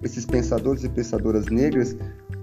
esses 0.01 0.25
pensadores 0.25 0.83
e 0.83 0.89
pensadoras 0.89 1.45
negras 1.45 1.95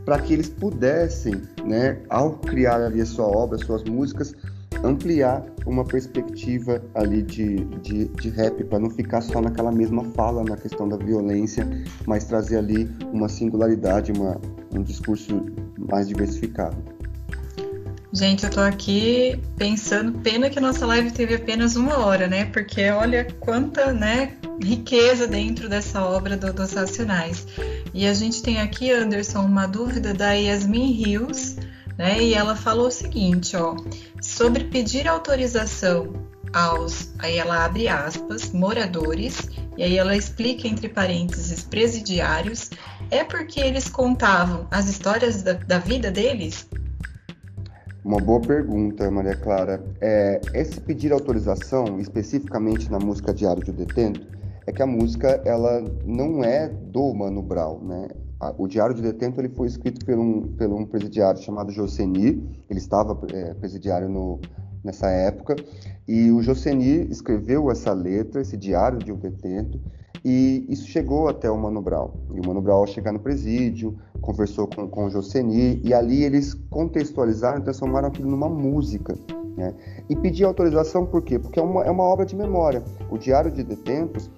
para 0.04 0.18
que 0.18 0.32
eles 0.32 0.48
pudessem, 0.48 1.42
né, 1.64 1.98
ao 2.08 2.32
criar 2.32 2.80
ali 2.82 3.00
a 3.00 3.06
sua 3.06 3.26
obra, 3.26 3.58
suas 3.58 3.84
músicas, 3.84 4.34
ampliar 4.82 5.44
uma 5.66 5.84
perspectiva 5.84 6.82
ali 6.94 7.22
de, 7.22 7.64
de, 7.82 8.06
de 8.06 8.30
rap, 8.30 8.64
para 8.64 8.78
não 8.78 8.90
ficar 8.90 9.20
só 9.20 9.40
naquela 9.40 9.70
mesma 9.70 10.04
fala 10.14 10.42
na 10.42 10.56
questão 10.56 10.88
da 10.88 10.96
violência, 10.96 11.68
mas 12.06 12.24
trazer 12.24 12.58
ali 12.58 12.90
uma 13.12 13.28
singularidade, 13.28 14.12
uma, 14.12 14.40
um 14.72 14.82
discurso 14.82 15.46
mais 15.90 16.08
diversificado. 16.08 16.76
Gente, 18.12 18.42
eu 18.44 18.50
tô 18.50 18.60
aqui 18.60 19.40
pensando, 19.56 20.18
pena 20.18 20.50
que 20.50 20.58
a 20.58 20.62
nossa 20.62 20.84
live 20.84 21.12
teve 21.12 21.36
apenas 21.36 21.76
uma 21.76 21.98
hora, 21.98 22.26
né? 22.26 22.46
Porque 22.46 22.90
olha 22.90 23.24
quanta 23.38 23.92
né, 23.92 24.32
riqueza 24.60 25.28
dentro 25.28 25.68
dessa 25.68 26.04
obra 26.04 26.36
do, 26.36 26.52
dos 26.52 26.72
Racionais. 26.72 27.46
E 27.92 28.06
a 28.06 28.14
gente 28.14 28.42
tem 28.42 28.60
aqui, 28.60 28.90
Anderson, 28.90 29.40
uma 29.40 29.66
dúvida 29.66 30.14
da 30.14 30.32
Yasmin 30.32 30.92
Rios, 30.92 31.56
né? 31.98 32.22
E 32.22 32.34
ela 32.34 32.54
falou 32.54 32.86
o 32.86 32.90
seguinte, 32.90 33.56
ó, 33.56 33.76
sobre 34.22 34.64
pedir 34.64 35.08
autorização 35.08 36.12
aos, 36.52 37.12
aí 37.18 37.38
ela 37.38 37.64
abre 37.64 37.88
aspas, 37.88 38.52
moradores, 38.52 39.48
e 39.76 39.82
aí 39.82 39.96
ela 39.96 40.16
explica 40.16 40.66
entre 40.66 40.88
parênteses 40.88 41.62
presidiários, 41.62 42.70
é 43.10 43.24
porque 43.24 43.60
eles 43.60 43.88
contavam 43.88 44.66
as 44.70 44.88
histórias 44.88 45.42
da, 45.42 45.54
da 45.54 45.78
vida 45.78 46.10
deles? 46.10 46.68
Uma 48.04 48.18
boa 48.18 48.40
pergunta, 48.40 49.10
Maria 49.10 49.36
Clara. 49.36 49.82
É, 50.00 50.40
esse 50.54 50.80
pedir 50.80 51.12
autorização, 51.12 52.00
especificamente 52.00 52.90
na 52.90 52.98
música 52.98 53.32
Diário 53.32 53.62
de 53.62 53.72
Detento, 53.72 54.26
é 54.66 54.72
que 54.72 54.82
a 54.82 54.86
música 54.86 55.40
ela 55.44 55.84
não 56.04 56.44
é 56.44 56.68
do 56.68 57.12
Mano 57.14 57.42
Brown, 57.42 57.80
né? 57.84 58.08
O 58.56 58.66
Diário 58.66 58.94
de 58.94 59.02
Detento 59.02 59.38
ele 59.40 59.50
foi 59.50 59.68
escrito 59.68 60.04
por 60.04 60.18
um, 60.18 60.42
por 60.56 60.68
um 60.68 60.86
presidiário 60.86 61.42
chamado 61.42 61.70
Joseni, 61.70 62.42
ele 62.70 62.78
estava 62.78 63.18
é, 63.34 63.52
presidiário 63.52 64.08
no, 64.08 64.40
nessa 64.82 65.10
época, 65.10 65.56
e 66.08 66.30
o 66.30 66.42
Joseni 66.42 67.06
escreveu 67.10 67.70
essa 67.70 67.92
letra, 67.92 68.40
esse 68.40 68.56
Diário 68.56 68.98
de 68.98 69.12
um 69.12 69.16
Detento, 69.16 69.78
e 70.24 70.66
isso 70.68 70.86
chegou 70.86 71.28
até 71.28 71.50
o 71.50 71.58
Mano 71.58 71.80
Brown. 71.80 72.12
E 72.34 72.40
o 72.40 72.46
Mano 72.46 72.60
Brown, 72.60 72.78
ao 72.78 72.86
chegar 72.86 73.12
no 73.12 73.20
presídio, 73.20 73.96
conversou 74.20 74.66
com, 74.66 74.88
com 74.88 75.06
o 75.06 75.10
Joseni, 75.10 75.80
e 75.84 75.92
ali 75.92 76.24
eles 76.24 76.54
contextualizaram 76.54 77.62
transformaram 77.62 78.08
aquilo 78.08 78.30
numa 78.30 78.48
música. 78.48 79.14
Né? 79.56 79.74
E 80.08 80.16
pedir 80.16 80.44
autorização 80.44 81.04
por 81.04 81.22
quê? 81.22 81.38
Porque 81.38 81.58
é 81.58 81.62
uma, 81.62 81.84
é 81.84 81.90
uma 81.90 82.04
obra 82.04 82.24
de 82.24 82.36
memória. 82.36 82.82
O 83.10 83.18
Diário 83.18 83.50
de 83.50 83.62
Detentos 83.62 84.30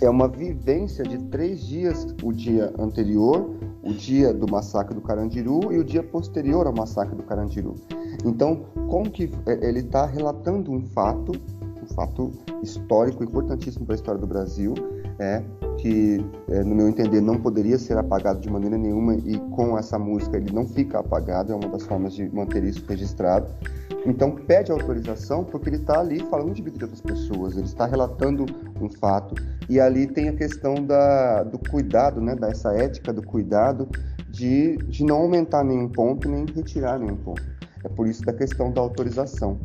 é 0.00 0.08
uma 0.08 0.28
vivência 0.28 1.04
de 1.04 1.18
três 1.18 1.60
dias, 1.66 2.06
o 2.22 2.32
dia 2.32 2.72
anterior, 2.78 3.50
o 3.82 3.92
dia 3.92 4.32
do 4.32 4.50
massacre 4.50 4.94
do 4.94 5.00
Carandiru 5.00 5.72
e 5.72 5.78
o 5.78 5.84
dia 5.84 6.02
posterior 6.02 6.66
ao 6.66 6.72
massacre 6.72 7.14
do 7.14 7.22
Carandiru. 7.22 7.74
Então, 8.24 8.64
como 8.88 9.10
que 9.10 9.30
é, 9.46 9.68
ele 9.68 9.80
está 9.80 10.06
relatando 10.06 10.72
um 10.72 10.82
fato, 10.82 11.32
um 11.82 11.94
fato 11.94 12.30
histórico 12.62 13.22
importantíssimo 13.22 13.84
para 13.84 13.94
a 13.94 13.96
história 13.96 14.20
do 14.20 14.26
Brasil, 14.26 14.74
é, 15.20 15.42
que, 15.76 16.24
é, 16.48 16.64
no 16.64 16.74
meu 16.74 16.88
entender, 16.88 17.20
não 17.20 17.38
poderia 17.38 17.78
ser 17.78 17.96
apagado 17.98 18.40
de 18.40 18.50
maneira 18.50 18.76
nenhuma 18.76 19.14
e 19.14 19.38
com 19.50 19.78
essa 19.78 19.98
música 19.98 20.36
ele 20.36 20.52
não 20.52 20.66
fica 20.66 20.98
apagado, 20.98 21.52
é 21.52 21.54
uma 21.54 21.68
das 21.68 21.84
formas 21.84 22.14
de 22.14 22.28
manter 22.34 22.64
isso 22.64 22.84
registrado. 22.88 23.46
Então 24.06 24.30
pede 24.30 24.72
autorização 24.72 25.44
porque 25.44 25.68
ele 25.68 25.76
está 25.76 26.00
ali 26.00 26.20
falando 26.30 26.54
de 26.54 26.62
vida 26.62 26.78
de 26.78 26.84
outras 26.84 27.02
pessoas, 27.02 27.54
ele 27.54 27.66
está 27.66 27.84
relatando 27.84 28.46
um 28.80 28.88
fato 28.88 29.34
e 29.68 29.78
ali 29.78 30.06
tem 30.06 30.28
a 30.30 30.32
questão 30.32 30.74
da, 30.74 31.42
do 31.42 31.58
cuidado, 31.58 32.20
né, 32.20 32.34
dessa 32.34 32.72
ética 32.72 33.12
do 33.12 33.22
cuidado 33.22 33.86
de, 34.30 34.78
de 34.78 35.04
não 35.04 35.18
aumentar 35.18 35.62
nenhum 35.62 35.88
ponto 35.88 36.28
nem 36.28 36.46
retirar 36.46 36.98
nenhum 36.98 37.16
ponto. 37.16 37.42
É 37.84 37.88
por 37.88 38.06
isso 38.06 38.22
da 38.22 38.32
questão 38.32 38.72
da 38.72 38.80
autorização. 38.80 39.58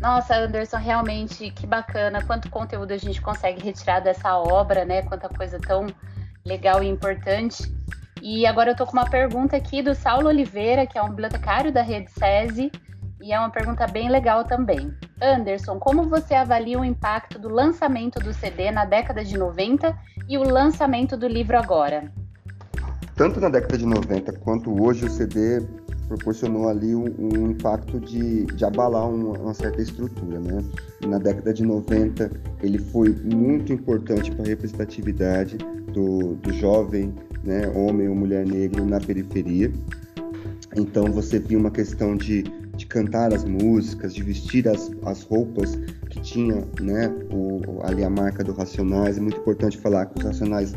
Nossa, 0.00 0.36
Anderson, 0.36 0.78
realmente 0.78 1.50
que 1.50 1.66
bacana. 1.66 2.22
Quanto 2.22 2.50
conteúdo 2.50 2.92
a 2.92 2.98
gente 2.98 3.20
consegue 3.20 3.62
retirar 3.62 4.00
dessa 4.00 4.36
obra, 4.36 4.84
né? 4.84 5.02
Quanta 5.02 5.28
coisa 5.28 5.58
tão 5.60 5.86
legal 6.44 6.82
e 6.82 6.88
importante. 6.88 7.72
E 8.20 8.46
agora 8.46 8.70
eu 8.70 8.76
tô 8.76 8.86
com 8.86 8.92
uma 8.92 9.08
pergunta 9.08 9.56
aqui 9.56 9.82
do 9.82 9.94
Saulo 9.94 10.28
Oliveira, 10.28 10.86
que 10.86 10.96
é 10.96 11.02
um 11.02 11.08
bibliotecário 11.08 11.72
da 11.72 11.82
Rede 11.82 12.10
SESI, 12.12 12.70
e 13.20 13.32
é 13.32 13.38
uma 13.38 13.50
pergunta 13.50 13.86
bem 13.86 14.08
legal 14.08 14.44
também. 14.44 14.92
Anderson, 15.20 15.78
como 15.78 16.08
você 16.08 16.34
avalia 16.34 16.78
o 16.78 16.84
impacto 16.84 17.38
do 17.38 17.48
lançamento 17.48 18.18
do 18.20 18.32
CD 18.32 18.70
na 18.70 18.84
década 18.84 19.24
de 19.24 19.38
90 19.38 19.96
e 20.28 20.38
o 20.38 20.42
lançamento 20.42 21.16
do 21.16 21.28
livro 21.28 21.56
agora? 21.56 22.12
Tanto 23.14 23.40
na 23.40 23.48
década 23.48 23.78
de 23.78 23.86
90 23.86 24.32
quanto 24.40 24.82
hoje, 24.82 25.04
o 25.04 25.10
CD 25.10 25.60
proporcionou 26.08 26.68
ali 26.68 26.94
um, 26.94 27.04
um 27.18 27.50
impacto 27.50 27.98
de, 28.00 28.44
de 28.46 28.64
abalar 28.64 29.08
uma, 29.08 29.38
uma, 29.38 29.54
certa 29.54 29.80
estrutura, 29.80 30.38
né? 30.40 30.62
Na 31.06 31.18
década 31.18 31.52
de 31.52 31.62
90, 31.64 32.30
ele 32.62 32.78
foi 32.78 33.10
muito 33.10 33.72
importante 33.72 34.30
para 34.30 34.44
a 34.44 34.48
representatividade 34.48 35.58
do, 35.92 36.34
do 36.36 36.52
jovem, 36.52 37.14
né, 37.44 37.68
homem 37.74 38.08
ou 38.08 38.14
mulher 38.14 38.46
negro 38.46 38.84
na 38.84 39.00
periferia. 39.00 39.72
Então 40.76 41.04
você 41.06 41.38
via 41.38 41.58
uma 41.58 41.70
questão 41.70 42.16
de, 42.16 42.42
de 42.76 42.86
cantar 42.86 43.32
as 43.32 43.44
músicas, 43.44 44.14
de 44.14 44.22
vestir 44.22 44.68
as, 44.68 44.90
as 45.04 45.22
roupas 45.22 45.78
que 46.08 46.20
tinha, 46.20 46.66
né, 46.80 47.12
o, 47.30 47.80
ali 47.82 48.04
a 48.04 48.10
marca 48.10 48.42
do 48.42 48.52
Racionais. 48.52 49.18
É 49.18 49.20
muito 49.20 49.38
importante 49.38 49.76
falar 49.78 50.06
que 50.06 50.18
os 50.18 50.24
Racionais, 50.24 50.74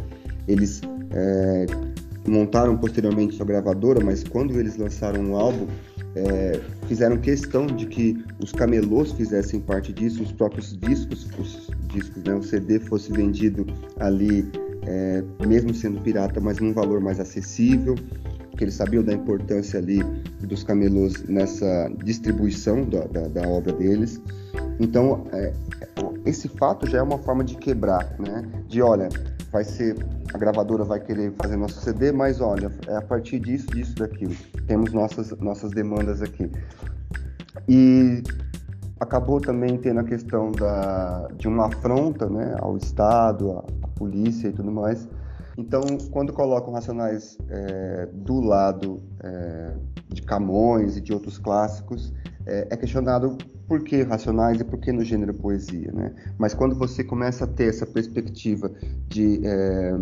eles 0.48 0.82
é, 1.12 1.66
montaram 2.28 2.78
posteriormente 2.78 3.36
sua 3.36 3.46
gravadora, 3.46 4.04
mas 4.04 4.24
quando 4.24 4.60
eles 4.60 4.78
lançaram 4.78 5.32
o 5.32 5.36
álbum, 5.36 5.68
é, 6.16 6.60
fizeram 6.88 7.18
questão 7.18 7.68
de 7.68 7.86
que 7.86 8.24
os 8.42 8.52
camelôs 8.52 9.12
fizessem 9.12 9.60
parte 9.60 9.92
disso, 9.92 10.24
os 10.24 10.32
próprios 10.32 10.78
discos, 10.78 11.28
os 11.38 11.70
discos, 11.88 12.24
né, 12.24 12.34
o 12.34 12.42
CD 12.42 12.80
fosse 12.80 13.12
vendido 13.12 13.66
ali, 14.00 14.50
é, 14.84 15.24
mesmo 15.46 15.74
sendo 15.74 16.00
pirata, 16.02 16.40
mas 16.40 16.60
num 16.60 16.74
valor 16.74 17.00
mais 17.02 17.20
acessível, 17.20 17.96
que 18.58 18.64
eles 18.64 18.74
sabiam 18.74 19.04
da 19.04 19.14
importância 19.14 19.80
ali 19.80 20.02
dos 20.40 20.64
camelôs 20.64 21.24
nessa 21.28 21.92
distribuição 22.04 22.84
da, 22.84 23.06
da, 23.06 23.28
da 23.28 23.48
obra 23.48 23.74
deles. 23.74 24.22
Então, 24.80 25.26
é, 25.34 25.54
esse 26.26 26.48
fato 26.48 26.90
já 26.90 27.00
é 27.00 27.02
uma 27.02 27.18
forma 27.18 27.44
de 27.44 27.56
quebrar, 27.56 28.16
né? 28.20 28.46
De 28.68 28.82
olha, 28.82 29.10
vai 29.56 29.64
ser 29.64 29.96
a 30.34 30.38
gravadora 30.38 30.84
vai 30.84 31.00
querer 31.00 31.32
fazer 31.42 31.56
nosso 31.56 31.80
CD, 31.80 32.12
mas 32.12 32.42
olha, 32.42 32.70
é 32.88 32.98
a 32.98 33.02
partir 33.02 33.40
disso, 33.40 33.68
disso, 33.68 33.96
daquilo. 33.96 34.36
Temos 34.68 34.92
nossas 34.92 35.32
nossas 35.40 35.72
demandas 35.72 36.22
aqui. 36.22 36.52
E 37.66 38.22
acabou 39.00 39.40
também 39.40 39.78
tendo 39.78 40.02
a 40.02 40.04
questão 40.04 40.52
da, 40.52 41.30
de 41.38 41.48
uma 41.48 41.68
afronta, 41.68 42.30
né, 42.30 42.58
ao 42.60 42.76
Estado, 42.76 43.52
à, 43.52 43.60
à 43.84 43.88
polícia 43.96 44.50
e 44.50 44.52
tudo 44.52 44.70
mais. 44.70 45.08
Então, 45.58 45.80
quando 46.12 46.34
colocam 46.34 46.74
Racionais 46.74 47.38
é, 47.48 48.10
do 48.12 48.42
lado 48.42 49.02
é, 49.24 49.72
de 50.10 50.22
Camões 50.22 50.98
e 50.98 51.02
de 51.02 51.14
outros 51.14 51.38
clássicos, 51.38 52.12
é, 52.46 52.68
é, 52.70 52.78
questionado 52.78 53.38
por 53.68 53.84
que 53.84 54.04
Racionais 54.04 54.62
e 54.62 54.64
por 54.64 54.80
que 54.80 54.92
no 54.92 55.04
gênero 55.04 55.34
poesia, 55.34 55.92
né? 55.92 56.14
Mas 56.38 56.54
quando 56.54 56.76
você 56.76 57.04
começa 57.04 57.46
a 57.46 57.48
ter 57.48 57.70
essa 57.70 57.86
perspectiva 57.86 58.72
de 59.08 59.42
é, 59.44 59.98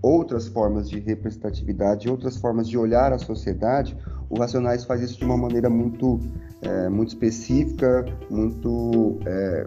outras 0.00 0.46
formas 0.48 0.88
de 0.88 1.00
representatividade, 1.00 2.08
outras 2.08 2.36
formas 2.36 2.68
de 2.68 2.78
olhar 2.78 3.12
a 3.12 3.18
sociedade, 3.18 3.96
o 4.30 4.38
Racionais 4.38 4.84
faz 4.84 5.02
isso 5.02 5.18
de 5.18 5.24
uma 5.24 5.36
maneira 5.36 5.68
muito, 5.68 6.20
é, 6.62 6.88
muito 6.88 7.08
específica, 7.08 8.04
muito, 8.30 9.18
é, 9.26 9.66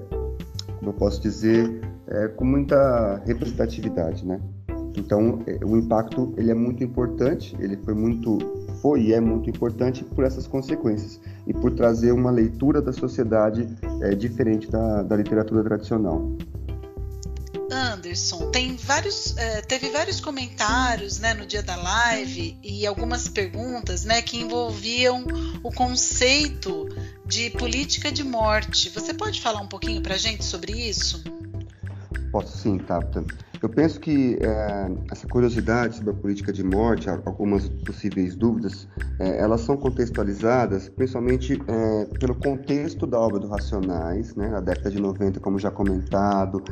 como 0.79 0.91
eu 0.91 0.93
posso 0.93 1.21
dizer, 1.21 1.81
é, 2.07 2.27
com 2.29 2.45
muita 2.45 3.21
representatividade, 3.25 4.25
né? 4.25 4.39
Então, 4.97 5.39
é, 5.47 5.63
o 5.65 5.77
impacto 5.77 6.33
ele 6.38 6.51
é 6.51 6.53
muito 6.53 6.83
importante, 6.83 7.55
ele 7.59 7.77
foi 7.77 7.93
muito, 7.93 8.38
foi 8.81 9.03
e 9.03 9.13
é 9.13 9.19
muito 9.19 9.50
importante 9.50 10.03
por 10.03 10.23
essas 10.23 10.47
consequências 10.47 11.19
e 11.51 11.53
por 11.53 11.72
trazer 11.72 12.13
uma 12.13 12.31
leitura 12.31 12.81
da 12.81 12.93
sociedade 12.93 13.67
é, 14.01 14.15
diferente 14.15 14.72
da, 14.72 15.03
da 15.03 15.17
literatura 15.17 15.62
tradicional. 15.63 16.31
Anderson, 17.70 18.51
tem 18.51 18.75
vários, 18.77 19.36
é, 19.38 19.62
teve 19.62 19.89
vários 19.89 20.20
comentários 20.20 21.20
né, 21.20 21.34
no 21.34 21.46
dia 21.46 21.62
da 21.62 21.75
live 21.75 22.58
e 22.63 22.86
algumas 22.88 23.27
perguntas 23.27 24.03
né, 24.05 24.22
que 24.22 24.38
envolviam 24.38 25.25
o 25.62 25.72
conceito 25.72 26.88
de 27.25 27.50
política 27.51 28.12
de 28.12 28.24
morte. 28.24 28.89
Você 28.89 29.13
pode 29.13 29.41
falar 29.41 29.62
um 29.62 29.67
pouquinho 29.67 30.01
para 30.01 30.15
a 30.15 30.17
gente 30.17 30.43
sobre 30.43 30.72
isso? 30.74 31.24
Posso 32.31 32.57
sim, 32.57 32.77
Tabata. 32.77 33.23
Eu 33.61 33.69
penso 33.69 34.00
que 34.00 34.39
é, 34.41 34.91
essa 35.11 35.27
curiosidade 35.27 35.97
sobre 35.97 36.11
a 36.11 36.13
política 36.13 36.51
de 36.51 36.63
morte, 36.63 37.07
algumas 37.09 37.69
possíveis 37.69 38.35
dúvidas, 38.35 38.88
é, 39.19 39.39
elas 39.39 39.61
são 39.61 39.77
contextualizadas 39.77 40.89
principalmente 40.89 41.61
é, 41.67 42.05
pelo 42.17 42.33
contexto 42.33 43.05
da 43.05 43.19
obra 43.19 43.39
do 43.39 43.47
Racionais, 43.47 44.33
né, 44.35 44.47
na 44.47 44.61
década 44.61 44.89
de 44.89 45.00
90, 45.00 45.39
como 45.39 45.59
já 45.59 45.69
comentado, 45.69 46.63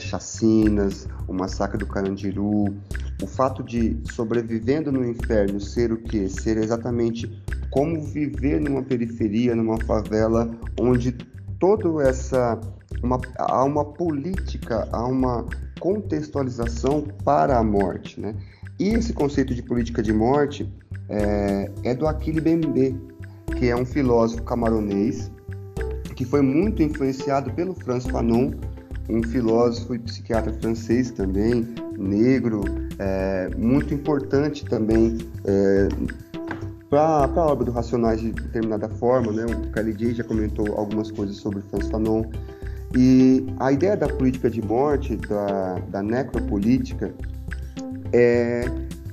chacinas, 0.00 1.08
o 1.28 1.32
massacre 1.32 1.78
do 1.78 1.86
Carandiru, 1.86 2.74
o 3.22 3.26
fato 3.26 3.62
de 3.62 3.96
sobrevivendo 4.12 4.90
no 4.90 5.08
inferno 5.08 5.60
ser 5.60 5.92
o 5.92 5.96
que? 5.96 6.28
Ser 6.28 6.56
exatamente 6.56 7.30
como 7.70 8.02
viver 8.02 8.60
numa 8.60 8.82
periferia, 8.82 9.54
numa 9.54 9.78
favela, 9.84 10.50
onde 10.78 11.12
toda 11.60 12.02
essa 12.02 12.60
uma, 13.02 13.20
há 13.36 13.64
uma 13.64 13.84
política, 13.84 14.88
há 14.92 15.06
uma 15.06 15.46
contextualização 15.80 17.02
para 17.24 17.58
a 17.58 17.62
morte, 17.62 18.20
né? 18.20 18.34
E 18.78 18.88
esse 18.90 19.12
conceito 19.12 19.54
de 19.54 19.62
política 19.62 20.02
de 20.02 20.12
morte 20.12 20.70
é, 21.08 21.70
é 21.84 21.94
do 21.94 22.06
Achille 22.06 22.40
Mbembe, 22.40 22.98
que 23.58 23.68
é 23.68 23.76
um 23.76 23.84
filósofo 23.84 24.42
camaronês 24.42 25.30
que 26.14 26.24
foi 26.24 26.42
muito 26.42 26.82
influenciado 26.82 27.50
pelo 27.52 27.74
Franz 27.74 28.04
Fanon, 28.06 28.52
um 29.08 29.22
filósofo 29.22 29.94
e 29.94 29.98
psiquiatra 29.98 30.52
francês 30.52 31.10
também, 31.10 31.74
negro, 31.98 32.62
é, 32.98 33.50
muito 33.56 33.92
importante 33.92 34.64
também 34.64 35.18
é, 35.44 35.88
para 36.88 37.24
a 37.24 37.46
obra 37.46 37.64
do 37.64 37.72
Racionais 37.72 38.20
de 38.20 38.32
determinada 38.32 38.88
forma. 38.88 39.32
Né? 39.32 39.46
O 39.46 39.70
Khalid 39.70 40.14
já 40.14 40.24
comentou 40.24 40.74
algumas 40.76 41.10
coisas 41.10 41.36
sobre 41.36 41.62
Franz 41.62 41.88
Fanon. 41.88 42.24
E 42.96 43.46
a 43.58 43.72
ideia 43.72 43.96
da 43.96 44.08
política 44.08 44.50
de 44.50 44.60
morte, 44.60 45.16
da, 45.16 45.78
da 45.90 46.02
necropolítica, 46.02 47.14
é 48.12 48.64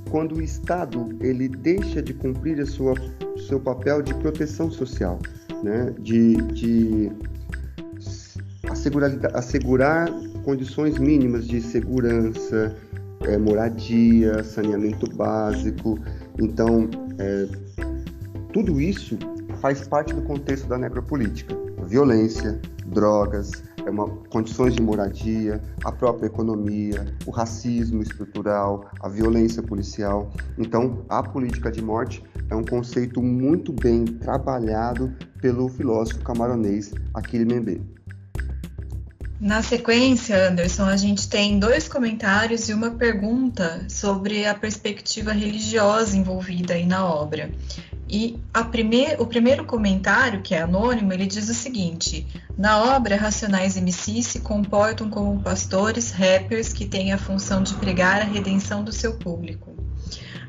quando 0.09 0.36
o 0.36 0.41
Estado 0.41 1.10
ele 1.21 1.47
deixa 1.47 2.01
de 2.01 2.13
cumprir 2.13 2.60
a 2.60 2.65
sua 2.65 2.95
seu 3.47 3.60
papel 3.60 4.01
de 4.01 4.13
proteção 4.15 4.69
social, 4.69 5.19
né? 5.63 5.93
de, 5.99 6.36
de 6.54 7.12
assegurar, 8.69 9.12
assegurar 9.34 10.10
condições 10.43 10.97
mínimas 10.97 11.47
de 11.47 11.62
segurança, 11.62 12.75
é, 13.21 13.38
moradia, 13.38 14.43
saneamento 14.43 15.10
básico. 15.15 15.97
Então, 16.38 16.89
é, 17.17 17.47
tudo 18.54 18.80
isso 18.80 19.17
faz 19.62 19.88
parte 19.88 20.13
do 20.13 20.21
contexto 20.21 20.67
da 20.67 20.77
necropolítica. 20.77 21.56
Violência, 21.86 22.60
drogas, 22.86 23.51
é 23.86 23.89
uma, 23.89 24.08
condições 24.30 24.76
de 24.76 24.82
moradia, 24.82 25.62
a 25.84 25.92
própria 25.92 26.28
economia, 26.28 27.06
o 27.26 27.32
racismo 27.32 28.02
estrutural, 28.02 28.89
a 29.02 29.10
violência 29.10 29.62
policial. 29.62 30.32
Então, 30.58 31.06
a 31.10 31.22
política 31.24 31.72
de 31.72 31.82
morte 31.82 32.24
é 32.50 32.56
um 32.56 32.63
conceito 32.63 33.22
muito 33.22 33.72
bem 33.72 34.06
trabalhado 34.06 35.13
pelo 35.42 35.70
filósofo 35.70 36.20
camaronês 36.22 36.94
Achille 37.13 37.46
Mbembe. 37.46 38.00
Na 39.39 39.62
sequência, 39.62 40.50
Anderson, 40.50 40.84
a 40.84 40.98
gente 40.98 41.30
tem 41.30 41.60
dois 41.60 41.88
comentários 41.88 42.68
e 42.68 42.74
uma 42.74 42.92
pergunta 42.92 43.86
sobre 43.88 44.46
a 44.46 44.54
perspectiva 44.54 45.32
religiosa 45.32 46.18
envolvida 46.18 46.74
aí 46.74 46.86
na 46.86 47.06
obra. 47.06 47.50
E 48.10 48.39
primeir, 48.72 49.22
o 49.22 49.26
primeiro 49.28 49.63
comentário, 49.65 50.41
que 50.41 50.56
é 50.56 50.62
anônimo, 50.62 51.13
ele 51.13 51.28
diz 51.28 51.48
o 51.48 51.54
seguinte: 51.54 52.26
na 52.58 52.95
obra, 52.95 53.15
Racionais 53.15 53.78
MCs 53.78 54.26
se 54.26 54.39
comportam 54.39 55.10
como 55.10 55.41
pastores 55.41 56.10
rappers 56.10 56.74
que 56.74 56.86
têm 56.86 57.13
a 57.13 57.19
função 57.19 57.62
de 57.62 57.76
pregar 57.76 58.22
a 58.22 58.26
redenção 58.26 58.84
do 58.84 58.91
seu 58.91 59.13
público. 59.13 59.76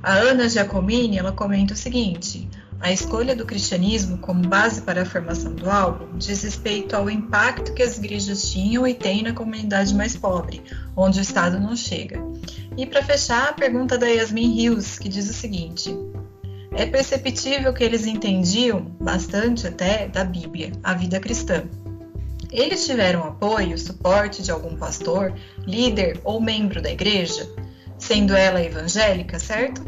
A 0.03 0.14
Ana 0.14 0.49
Giacomini 0.49 1.18
ela 1.18 1.33
comenta 1.33 1.75
o 1.75 1.77
seguinte: 1.77 2.49
a 2.81 2.90
escolha 2.90 3.37
do 3.37 3.44
cristianismo 3.44 4.16
como 4.16 4.49
base 4.49 4.81
para 4.81 5.03
a 5.03 5.07
formação 5.07 5.55
do 5.55 5.68
álbum 5.68 6.16
diz 6.16 6.42
respeito 6.42 6.96
ao 6.96 7.11
impacto 7.11 7.75
que 7.75 7.83
as 7.83 7.99
igrejas 7.99 8.51
tinham 8.51 8.87
e 8.87 8.94
têm 8.94 9.23
na 9.23 9.35
comunidade 9.35 9.94
mais 9.94 10.16
pobre, 10.16 10.62
onde 10.96 11.18
o 11.18 11.23
Estado 11.23 11.61
não 11.61 11.77
chega. 11.77 12.18
E 12.75 12.87
para 12.87 13.05
fechar, 13.05 13.51
a 13.51 13.53
pergunta 13.53 13.99
da 13.99 14.07
Yasmin 14.07 14.55
Rios, 14.55 14.99
que 14.99 15.11
diz 15.11 15.29
o 15.29 15.35
seguinte: 15.35 15.94
é 16.72 16.87
perceptível 16.87 17.72
que 17.72 17.83
eles 17.83 18.06
entendiam 18.06 18.83
bastante 19.00 19.66
até 19.66 20.09
da 20.09 20.24
Bíblia, 20.24 20.72
a 20.83 20.94
vida 20.94 21.18
cristã. 21.18 21.64
Eles 22.52 22.85
tiveram 22.85 23.24
apoio, 23.24 23.78
suporte 23.78 24.42
de 24.42 24.50
algum 24.50 24.76
pastor, 24.76 25.33
líder 25.66 26.20
ou 26.24 26.40
membro 26.40 26.83
da 26.83 26.90
igreja, 26.90 27.48
sendo 27.98 28.35
ela 28.35 28.62
evangélica, 28.62 29.38
certo? 29.38 29.83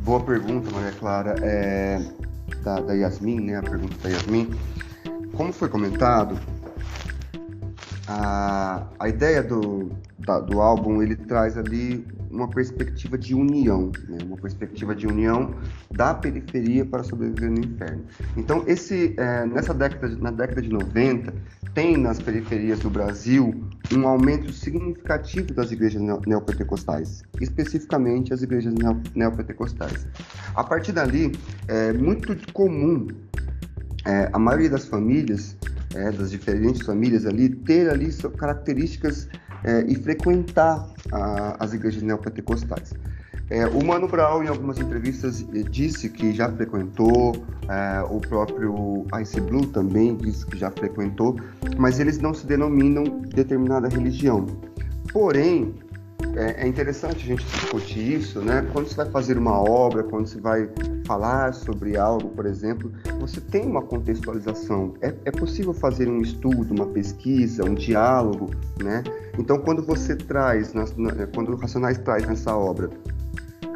Boa 0.00 0.20
pergunta, 0.20 0.70
Maria 0.70 0.92
Clara. 0.92 1.34
É, 1.42 2.00
da, 2.62 2.80
da 2.80 2.94
Yasmin, 2.94 3.40
né? 3.40 3.56
A 3.56 3.62
pergunta 3.62 3.96
da 4.02 4.08
Yasmin. 4.08 4.50
Como 5.34 5.52
foi 5.52 5.68
comentado, 5.68 6.38
a, 8.06 8.86
a 8.98 9.08
ideia 9.08 9.42
do, 9.42 9.90
da, 10.18 10.40
do 10.40 10.60
álbum 10.60 11.02
ele 11.02 11.16
traz 11.16 11.56
ali 11.56 12.06
uma 12.32 12.48
perspectiva 12.48 13.18
de 13.18 13.34
união, 13.34 13.92
né? 14.08 14.18
uma 14.24 14.36
perspectiva 14.36 14.94
de 14.94 15.06
união 15.06 15.54
da 15.90 16.14
periferia 16.14 16.84
para 16.84 17.02
sobreviver 17.02 17.50
no 17.50 17.60
inferno. 17.60 18.04
Então, 18.36 18.64
esse, 18.66 19.14
é, 19.18 19.44
nessa 19.46 19.74
década, 19.74 20.08
na 20.16 20.30
década 20.30 20.62
de 20.62 20.70
90, 20.70 21.32
tem 21.74 21.96
nas 21.96 22.18
periferias 22.18 22.80
do 22.80 22.90
Brasil 22.90 23.64
um 23.94 24.06
aumento 24.08 24.52
significativo 24.52 25.52
das 25.54 25.70
igrejas 25.70 26.00
neopentecostais, 26.26 27.22
especificamente 27.40 28.32
as 28.32 28.42
igrejas 28.42 28.74
neopentecostais. 29.14 30.06
A 30.54 30.64
partir 30.64 30.92
dali, 30.92 31.32
é 31.68 31.92
muito 31.92 32.36
comum 32.52 33.08
é, 34.04 34.30
a 34.32 34.38
maioria 34.38 34.70
das 34.70 34.86
famílias, 34.86 35.56
é, 35.94 36.10
das 36.10 36.30
diferentes 36.30 36.82
famílias 36.82 37.26
ali, 37.26 37.50
ter 37.50 37.90
ali 37.90 38.10
características 38.36 39.28
é, 39.64 39.84
e 39.88 39.94
frequentar 39.94 40.88
a, 41.12 41.64
as 41.64 41.72
igrejas 41.72 42.02
neopentecostais. 42.02 42.92
É, 43.50 43.66
o 43.66 43.84
Mano 43.84 44.08
Brown, 44.08 44.44
em 44.44 44.48
algumas 44.48 44.78
entrevistas, 44.78 45.44
eh, 45.52 45.62
disse 45.62 46.08
que 46.08 46.32
já 46.32 46.50
frequentou, 46.50 47.36
é, 47.68 48.00
o 48.08 48.18
próprio 48.18 49.06
Ice 49.20 49.38
Blue 49.42 49.66
também 49.66 50.16
disse 50.16 50.46
que 50.46 50.56
já 50.56 50.70
frequentou, 50.70 51.36
mas 51.76 52.00
eles 52.00 52.18
não 52.18 52.32
se 52.32 52.46
denominam 52.46 53.04
determinada 53.34 53.88
religião. 53.88 54.46
Porém, 55.12 55.74
é, 56.36 56.64
é, 56.64 56.66
interessante 56.66 57.16
a 57.16 57.26
gente 57.26 57.44
discutir 57.44 58.20
isso, 58.20 58.40
né? 58.40 58.66
Quando 58.72 58.88
você 58.88 58.96
vai 58.96 59.10
fazer 59.10 59.36
uma 59.36 59.60
obra, 59.60 60.02
quando 60.02 60.26
você 60.26 60.40
vai 60.40 60.68
falar 61.06 61.52
sobre 61.52 61.96
algo, 61.96 62.30
por 62.30 62.46
exemplo, 62.46 62.92
você 63.20 63.40
tem 63.40 63.66
uma 63.66 63.82
contextualização. 63.82 64.94
É, 65.00 65.14
é 65.24 65.30
possível 65.30 65.74
fazer 65.74 66.08
um 66.08 66.20
estudo, 66.20 66.72
uma 66.72 66.86
pesquisa, 66.86 67.64
um 67.64 67.74
diálogo, 67.74 68.50
né? 68.82 69.02
Então, 69.38 69.58
quando 69.58 69.82
você 69.82 70.16
traz, 70.16 70.72
na, 70.72 70.84
na, 70.96 71.26
quando 71.34 71.52
o 71.52 71.56
Racionais 71.56 71.98
traz 71.98 72.26
nessa 72.26 72.56
obra 72.56 72.88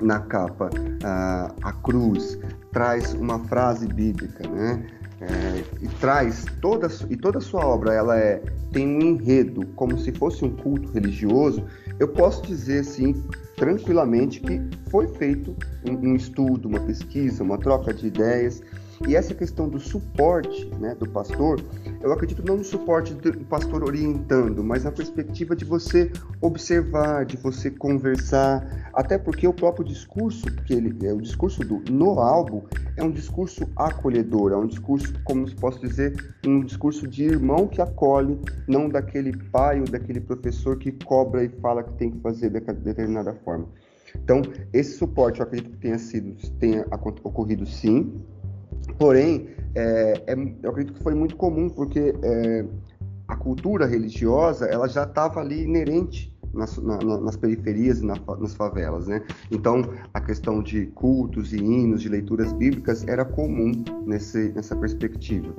na 0.00 0.20
capa 0.20 0.70
a, 1.02 1.52
a 1.62 1.72
cruz, 1.72 2.38
traz 2.72 3.14
uma 3.14 3.38
frase 3.40 3.86
bíblica, 3.86 4.46
né? 4.48 4.86
é, 5.20 5.64
e 5.80 5.88
traz 6.00 6.44
toda 6.60 6.88
e 7.08 7.16
toda 7.16 7.38
a 7.38 7.40
sua 7.40 7.64
obra 7.64 7.92
ela 7.94 8.18
é 8.18 8.42
tem 8.72 8.86
um 8.86 9.00
enredo 9.00 9.66
como 9.74 9.98
se 9.98 10.12
fosse 10.12 10.44
um 10.44 10.50
culto 10.50 10.92
religioso, 10.92 11.64
eu 11.98 12.08
posso 12.08 12.42
dizer 12.42 12.80
assim 12.80 13.22
tranquilamente 13.56 14.40
que 14.40 14.60
foi 14.90 15.08
feito 15.08 15.56
um, 15.88 16.10
um 16.10 16.14
estudo, 16.14 16.68
uma 16.68 16.80
pesquisa, 16.80 17.42
uma 17.42 17.58
troca 17.58 17.92
de 17.92 18.06
ideias 18.06 18.62
e 19.06 19.14
essa 19.14 19.34
questão 19.34 19.68
do 19.68 19.78
suporte 19.78 20.66
né, 20.80 20.94
do 20.94 21.08
pastor, 21.08 21.60
eu 22.00 22.12
acredito 22.12 22.44
não 22.44 22.56
no 22.56 22.64
suporte 22.64 23.14
do 23.14 23.44
pastor 23.44 23.84
orientando, 23.84 24.62
mas 24.64 24.84
na 24.84 24.92
perspectiva 24.92 25.54
de 25.54 25.64
você 25.64 26.10
observar, 26.40 27.24
de 27.24 27.36
você 27.36 27.70
conversar, 27.70 28.90
até 28.94 29.18
porque 29.18 29.46
o 29.46 29.52
próprio 29.52 29.84
discurso, 29.84 30.46
que 30.64 30.72
ele 30.72 31.06
é 31.06 31.12
o 31.12 31.20
discurso 31.20 31.60
do 31.60 31.82
no 31.90 32.18
álbum, 32.20 32.62
é 32.96 33.04
um 33.04 33.10
discurso 33.10 33.68
acolhedor, 33.76 34.52
é 34.52 34.56
um 34.56 34.66
discurso, 34.66 35.12
como 35.24 35.50
posso 35.56 35.80
dizer, 35.80 36.34
um 36.46 36.60
discurso 36.60 37.06
de 37.06 37.24
irmão 37.24 37.66
que 37.66 37.80
acolhe, 37.82 38.38
não 38.66 38.88
daquele 38.88 39.36
pai 39.50 39.80
ou 39.80 39.86
daquele 39.86 40.20
professor 40.20 40.78
que 40.78 40.92
cobra 41.04 41.44
e 41.44 41.48
fala 41.48 41.82
que 41.82 41.92
tem 41.94 42.10
que 42.10 42.20
fazer 42.20 42.50
de 42.50 42.60
determinada 42.60 43.34
forma. 43.44 43.66
Então, 44.22 44.42
esse 44.72 44.96
suporte 44.96 45.40
eu 45.40 45.46
acredito 45.46 45.70
que 45.70 45.78
tenha 45.78 45.98
sido, 45.98 46.36
tenha 46.58 46.86
ocorrido 47.22 47.66
sim, 47.66 48.20
Porém, 48.98 49.48
é, 49.74 50.22
é, 50.26 50.34
eu 50.62 50.70
acredito 50.70 50.96
que 50.96 51.02
foi 51.02 51.14
muito 51.14 51.36
comum, 51.36 51.68
porque 51.68 52.14
é, 52.22 52.64
a 53.28 53.36
cultura 53.36 53.86
religiosa 53.86 54.66
ela 54.66 54.88
já 54.88 55.04
estava 55.04 55.40
ali 55.40 55.64
inerente 55.64 56.34
nas, 56.54 56.78
na, 56.78 56.98
nas 56.98 57.36
periferias 57.36 58.00
e 58.00 58.06
na, 58.06 58.14
nas 58.38 58.54
favelas, 58.54 59.06
né? 59.06 59.22
Então, 59.50 59.82
a 60.14 60.20
questão 60.20 60.62
de 60.62 60.86
cultos 60.86 61.52
e 61.52 61.58
hinos, 61.58 62.00
de 62.00 62.08
leituras 62.08 62.52
bíblicas, 62.52 63.06
era 63.06 63.24
comum 63.24 63.72
nesse, 64.06 64.50
nessa 64.52 64.74
perspectiva. 64.74 65.54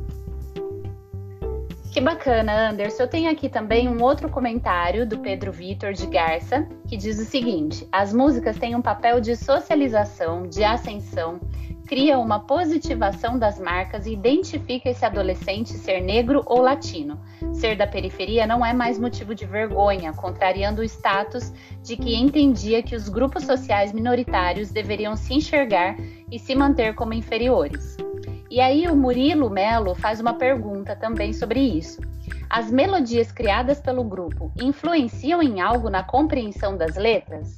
Que 1.98 2.02
bacana, 2.02 2.70
Anderson. 2.70 3.02
Eu 3.02 3.08
tenho 3.08 3.32
aqui 3.32 3.50
também 3.50 3.90
um 3.90 4.04
outro 4.04 4.30
comentário 4.30 5.04
do 5.04 5.18
Pedro 5.18 5.52
Vitor 5.52 5.94
de 5.94 6.06
Garça, 6.06 6.70
que 6.88 6.96
diz 6.96 7.18
o 7.18 7.26
seguinte: 7.26 7.88
as 7.92 8.14
músicas 8.14 8.56
têm 8.56 8.76
um 8.76 8.84
papel 8.84 9.20
de 9.20 9.36
socialização, 9.36 10.44
de 10.48 10.64
ascensão, 10.64 11.42
cria 11.88 12.20
uma 12.20 12.42
positivação 12.42 13.40
das 13.40 13.60
marcas 13.60 14.06
e 14.06 14.14
identifica 14.14 14.92
esse 14.92 15.04
adolescente 15.04 15.74
ser 15.74 16.00
negro 16.00 16.44
ou 16.46 16.62
latino. 16.62 17.20
Ser 17.52 17.76
da 17.76 17.88
periferia 17.88 18.46
não 18.46 18.64
é 18.64 18.74
mais 18.74 19.00
motivo 19.00 19.34
de 19.34 19.48
vergonha, 19.48 20.14
contrariando 20.14 20.82
o 20.82 20.86
status 20.86 21.52
de 21.82 21.98
que 21.98 22.16
entendia 22.16 22.84
que 22.84 22.96
os 22.96 23.10
grupos 23.10 23.44
sociais 23.44 23.92
minoritários 23.92 24.70
deveriam 24.70 25.16
se 25.16 25.34
enxergar 25.34 25.98
e 26.32 26.38
se 26.38 26.54
manter 26.54 26.94
como 26.94 27.12
inferiores. 27.12 27.98
E 28.50 28.62
aí 28.62 28.88
o 28.88 28.96
Murilo 28.96 29.50
Melo 29.50 29.94
faz 29.94 30.20
uma 30.20 30.34
pergunta 30.34 30.96
também 30.96 31.34
sobre 31.34 31.60
isso. 31.60 32.00
As 32.50 32.72
melodias 32.72 33.32
criadas 33.32 33.82
pelo 33.82 34.04
grupo 34.04 34.52
influenciam 34.62 35.42
em 35.42 35.60
algo 35.60 35.90
na 35.90 36.04
compreensão 36.04 36.78
das 36.78 36.96
letras? 36.96 37.58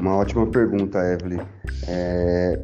Uma 0.00 0.16
ótima 0.16 0.46
pergunta, 0.46 0.98
Evelyn. 0.98 1.40
É, 1.86 2.62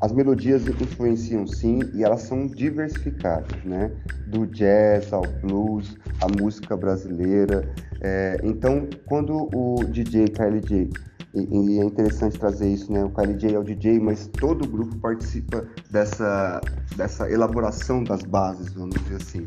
as 0.00 0.12
melodias 0.12 0.66
influenciam 0.68 1.46
sim 1.46 1.80
e 1.92 2.04
elas 2.04 2.22
são 2.22 2.46
diversificadas, 2.46 3.62
né? 3.64 3.90
Do 4.28 4.46
jazz 4.46 5.12
ao 5.12 5.22
blues, 5.22 5.96
a 6.20 6.42
música 6.42 6.76
brasileira. 6.76 7.68
É, 8.00 8.38
então, 8.42 8.88
quando 9.06 9.48
o 9.54 9.82
DJ 9.84 10.28
KLJ 10.28 10.90
e, 11.34 11.74
e, 11.74 11.80
é 11.80 11.84
interessante 11.84 12.38
trazer 12.38 12.72
isso, 12.72 12.92
né? 12.92 13.04
O 13.04 13.10
KLJ 13.10 13.54
é 13.54 13.58
o 13.58 13.64
DJ, 13.64 13.98
mas 13.98 14.28
todo 14.28 14.64
o 14.64 14.68
grupo 14.68 14.96
participa 14.96 15.66
dessa, 15.90 16.60
dessa 16.96 17.30
elaboração 17.30 18.04
das 18.04 18.22
bases, 18.22 18.72
vamos 18.72 18.94
dizer 19.02 19.16
assim. 19.16 19.46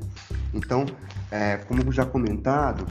Então, 0.54 0.86
é, 1.32 1.58
como 1.58 1.90
já 1.92 2.06
comentado, 2.06 2.86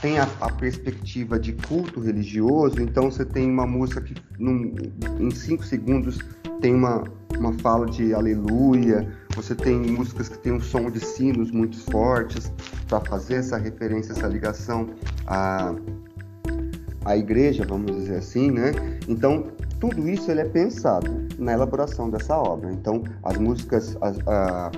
tem 0.00 0.18
a, 0.18 0.28
a, 0.40 0.50
perspectiva 0.50 1.38
de 1.38 1.52
culto 1.52 2.00
religioso, 2.00 2.80
então 2.80 3.10
você 3.10 3.24
tem 3.24 3.50
uma 3.50 3.66
música 3.66 4.00
que 4.00 4.14
num, 4.38 4.74
em 5.18 5.30
cinco 5.30 5.64
segundos 5.64 6.18
tem 6.60 6.74
uma, 6.74 7.04
uma 7.38 7.52
fala 7.54 7.86
de 7.86 8.14
aleluia, 8.14 9.12
você 9.34 9.54
tem 9.54 9.76
músicas 9.76 10.28
que 10.28 10.38
tem 10.38 10.52
um 10.52 10.60
som 10.60 10.90
de 10.90 11.00
sinos 11.00 11.50
muito 11.50 11.78
fortes 11.90 12.52
para 12.88 13.00
fazer 13.00 13.34
essa 13.34 13.56
referência, 13.56 14.12
essa 14.12 14.26
ligação 14.26 14.88
à, 15.26 15.74
à 17.04 17.16
igreja, 17.16 17.64
vamos 17.66 17.92
dizer 17.92 18.16
assim, 18.16 18.50
né? 18.50 18.72
Então, 19.08 19.44
tudo 19.78 20.08
isso 20.08 20.30
ele 20.30 20.40
é 20.40 20.44
pensado 20.44 21.10
na 21.38 21.52
elaboração 21.52 22.10
dessa 22.10 22.36
obra. 22.36 22.70
Então, 22.70 23.02
as 23.22 23.36
músicas, 23.38 23.96
as, 24.00 24.18
a, 24.26 24.70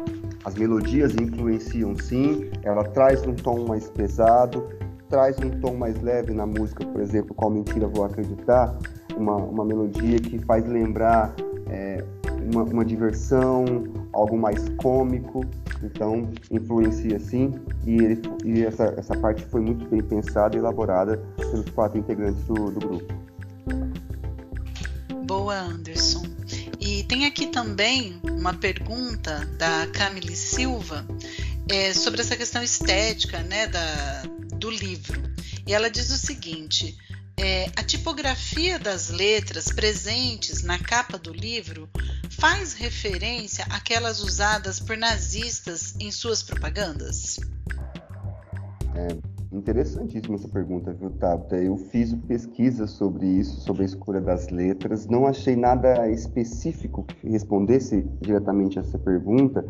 as 0.44 0.54
melodias 0.54 1.14
influenciam 1.14 1.96
sim, 1.96 2.50
ela 2.62 2.84
traz 2.84 3.26
um 3.26 3.34
tom 3.34 3.66
mais 3.66 3.88
pesado, 3.90 4.64
traz 5.08 5.36
um 5.38 5.50
tom 5.60 5.74
mais 5.74 6.00
leve 6.00 6.32
na 6.32 6.46
música, 6.46 6.84
por 6.86 7.00
exemplo, 7.00 7.34
Qual 7.34 7.50
Mentira 7.50 7.86
Vou 7.86 8.04
Acreditar, 8.04 8.76
uma, 9.16 9.36
uma 9.36 9.64
melodia 9.64 10.18
que 10.18 10.38
faz 10.38 10.66
lembrar 10.66 11.34
é, 11.68 12.04
uma, 12.52 12.62
uma, 12.62 12.84
diversão, 12.84 13.64
algo 14.12 14.36
mais 14.36 14.68
cômico, 14.76 15.44
então 15.82 16.30
influencia 16.50 17.18
sim, 17.18 17.54
e, 17.86 17.96
ele, 17.96 18.22
e 18.44 18.62
essa, 18.64 18.94
essa 18.96 19.16
parte 19.16 19.44
foi 19.46 19.60
muito 19.60 19.86
bem 19.88 20.02
pensada 20.02 20.56
e 20.56 20.58
elaborada 20.58 21.16
pelos 21.36 21.68
quatro 21.70 21.98
integrantes 21.98 22.42
do, 22.44 22.70
do 22.70 22.80
grupo. 22.80 23.14
Boa, 25.24 25.56
Anderson. 25.56 26.22
E 26.80 27.04
tem 27.04 27.26
aqui 27.26 27.46
também 27.46 28.20
uma 28.24 28.54
pergunta 28.54 29.46
da 29.56 29.86
Camille 29.86 30.36
Silva 30.36 31.06
é, 31.68 31.92
sobre 31.94 32.20
essa 32.20 32.36
questão 32.36 32.62
estética 32.62 33.42
né, 33.42 33.66
da, 33.66 34.22
do 34.56 34.70
livro. 34.70 35.22
E 35.66 35.72
ela 35.72 35.88
diz 35.88 36.10
o 36.10 36.18
seguinte: 36.18 36.96
é, 37.36 37.70
a 37.76 37.82
tipografia 37.82 38.78
das 38.78 39.10
letras 39.10 39.66
presentes 39.66 40.62
na 40.62 40.78
capa 40.78 41.16
do 41.16 41.32
livro 41.32 41.88
faz 42.42 42.74
referência 42.74 43.64
àquelas 43.70 44.20
usadas 44.20 44.80
por 44.80 44.96
nazistas 44.96 45.94
em 46.00 46.10
suas 46.10 46.42
propagandas? 46.42 47.38
É 48.96 49.16
interessantíssima 49.52 50.34
essa 50.34 50.48
pergunta, 50.48 50.92
viu, 50.92 51.10
Tabata? 51.10 51.54
Eu 51.54 51.76
fiz 51.76 52.12
pesquisa 52.26 52.88
sobre 52.88 53.28
isso, 53.28 53.60
sobre 53.60 53.82
a 53.82 53.86
escolha 53.86 54.20
das 54.20 54.48
letras. 54.48 55.06
Não 55.06 55.24
achei 55.24 55.54
nada 55.54 56.10
específico 56.10 57.04
que 57.04 57.28
respondesse 57.28 58.04
diretamente 58.20 58.76
essa 58.76 58.98
pergunta, 58.98 59.64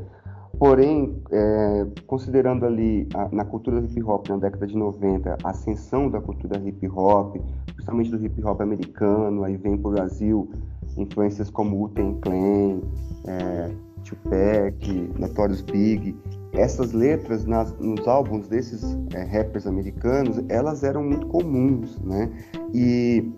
Porém, 0.58 1.20
é, 1.32 1.86
considerando 2.06 2.64
ali 2.64 3.08
a, 3.14 3.28
na 3.34 3.44
cultura 3.44 3.80
do 3.80 3.86
hip 3.86 4.02
hop 4.04 4.28
na 4.28 4.36
década 4.36 4.66
de 4.66 4.76
90, 4.76 5.38
a 5.42 5.50
ascensão 5.50 6.08
da 6.08 6.20
cultura 6.20 6.56
hip 6.58 6.86
hop, 6.88 7.36
principalmente 7.66 8.10
do 8.10 8.24
hip 8.24 8.44
hop 8.44 8.60
americano, 8.60 9.42
aí 9.42 9.56
vem 9.56 9.76
para 9.76 9.88
o 9.88 9.92
Brasil 9.92 10.52
influências 10.96 11.50
como 11.50 11.76
Wu-Tang 11.76 12.18
Clan, 12.20 12.80
é, 13.26 13.70
Tupac, 14.04 15.10
Notorious 15.18 15.62
Big. 15.62 16.16
Essas 16.52 16.92
letras 16.92 17.44
nas, 17.46 17.72
nos 17.78 18.06
álbuns 18.06 18.46
desses 18.48 18.82
é, 19.14 19.22
rappers 19.22 19.66
americanos, 19.66 20.42
elas 20.48 20.84
eram 20.84 21.02
muito 21.02 21.26
comuns, 21.28 21.98
né? 22.00 22.30
E, 22.74 23.32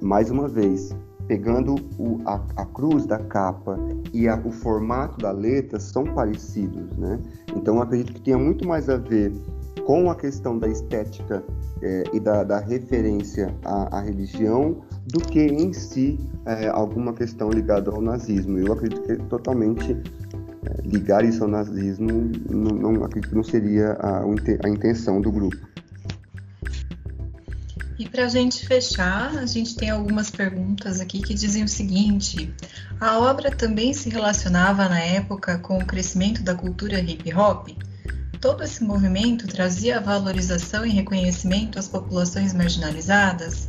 mais 0.00 0.30
uma 0.30 0.48
vez, 0.48 0.94
pegando 1.26 1.76
o, 1.98 2.20
a, 2.24 2.40
a, 2.56 2.64
cruz 2.66 3.06
da 3.06 3.18
capa 3.18 3.78
e 4.12 4.28
a, 4.28 4.36
o 4.44 4.50
formato 4.50 5.18
da 5.18 5.30
letra 5.30 5.78
são 5.78 6.04
parecidos, 6.04 6.96
né? 6.96 7.18
Então 7.54 7.80
acredito 7.80 8.14
que 8.14 8.20
tenha 8.20 8.38
muito 8.38 8.66
mais 8.66 8.88
a 8.88 8.96
ver 8.96 9.32
com 9.86 10.10
a 10.10 10.14
questão 10.14 10.58
da 10.58 10.68
estética 10.68 11.42
é, 11.82 12.04
e 12.12 12.20
da, 12.20 12.44
da 12.44 12.60
referência 12.60 13.54
à, 13.64 13.98
à, 13.98 14.00
religião 14.00 14.76
do 15.06 15.20
que 15.20 15.40
em 15.40 15.72
si 15.72 16.18
é, 16.46 16.68
alguma 16.68 17.12
questão 17.12 17.50
ligada 17.50 17.90
ao 17.90 18.00
nazismo. 18.00 18.58
Eu 18.58 18.72
acredito 18.72 19.02
que 19.02 19.16
totalmente 19.24 19.92
é, 19.92 20.82
ligar 20.84 21.24
isso 21.24 21.42
ao 21.42 21.50
nazismo 21.50 22.30
não, 22.48 22.92
não 22.92 23.08
não 23.32 23.42
seria 23.42 23.92
a, 24.00 24.22
a 24.64 24.68
intenção 24.68 25.20
do 25.20 25.30
grupo. 25.30 25.72
E 27.98 28.08
para 28.08 28.24
a 28.24 28.28
gente 28.28 28.66
fechar, 28.66 29.36
a 29.38 29.46
gente 29.46 29.76
tem 29.76 29.90
algumas 29.90 30.28
perguntas 30.30 30.98
aqui 30.98 31.20
que 31.20 31.34
dizem 31.34 31.62
o 31.62 31.68
seguinte: 31.68 32.52
a 33.00 33.18
obra 33.18 33.50
também 33.50 33.92
se 33.92 34.08
relacionava 34.08 34.88
na 34.88 34.98
época 34.98 35.58
com 35.58 35.78
o 35.78 35.86
crescimento 35.86 36.42
da 36.42 36.54
cultura 36.54 36.98
hip 37.00 37.32
hop? 37.32 37.68
Todo 38.40 38.64
esse 38.64 38.82
movimento 38.82 39.46
trazia 39.46 40.00
valorização 40.00 40.84
e 40.84 40.90
reconhecimento 40.90 41.78
às 41.78 41.86
populações 41.86 42.52
marginalizadas? 42.52 43.68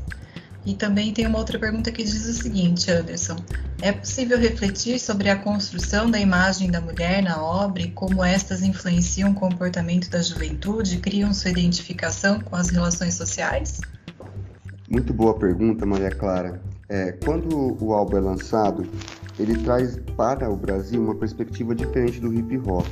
E 0.66 0.74
também 0.74 1.12
tem 1.12 1.28
uma 1.28 1.40
outra 1.40 1.60
pergunta 1.60 1.92
que 1.92 2.04
diz 2.04 2.26
o 2.26 2.34
seguinte, 2.34 2.90
Anderson: 2.90 3.36
é 3.82 3.92
possível 3.92 4.38
refletir 4.38 4.98
sobre 4.98 5.30
a 5.30 5.36
construção 5.36 6.10
da 6.10 6.20
imagem 6.20 6.72
da 6.72 6.80
mulher 6.80 7.22
na 7.22 7.44
obra 7.44 7.84
e 7.84 7.92
como 7.92 8.24
estas 8.24 8.62
influenciam 8.62 9.32
o 9.32 9.36
comportamento 9.36 10.10
da 10.10 10.22
juventude, 10.22 11.00
criam 11.00 11.34
sua 11.34 11.52
identificação 11.52 12.40
com 12.40 12.56
as 12.56 12.70
relações 12.70 13.16
sociais? 13.16 13.82
Muito 14.90 15.14
boa 15.14 15.34
pergunta, 15.38 15.86
Maria 15.86 16.12
Clara. 16.12 16.62
É, 16.88 17.12
quando 17.12 17.78
o 17.84 17.94
álbum 17.94 18.18
é 18.18 18.22
lançado, 18.22 18.86
ele 19.40 19.58
traz 19.64 19.98
para 20.16 20.50
o 20.50 20.56
Brasil 20.56 21.02
uma 21.02 21.16
perspectiva 21.16 21.74
diferente 21.76 22.20
do 22.20 22.34
hip 22.34 22.58
hop. 22.66 22.88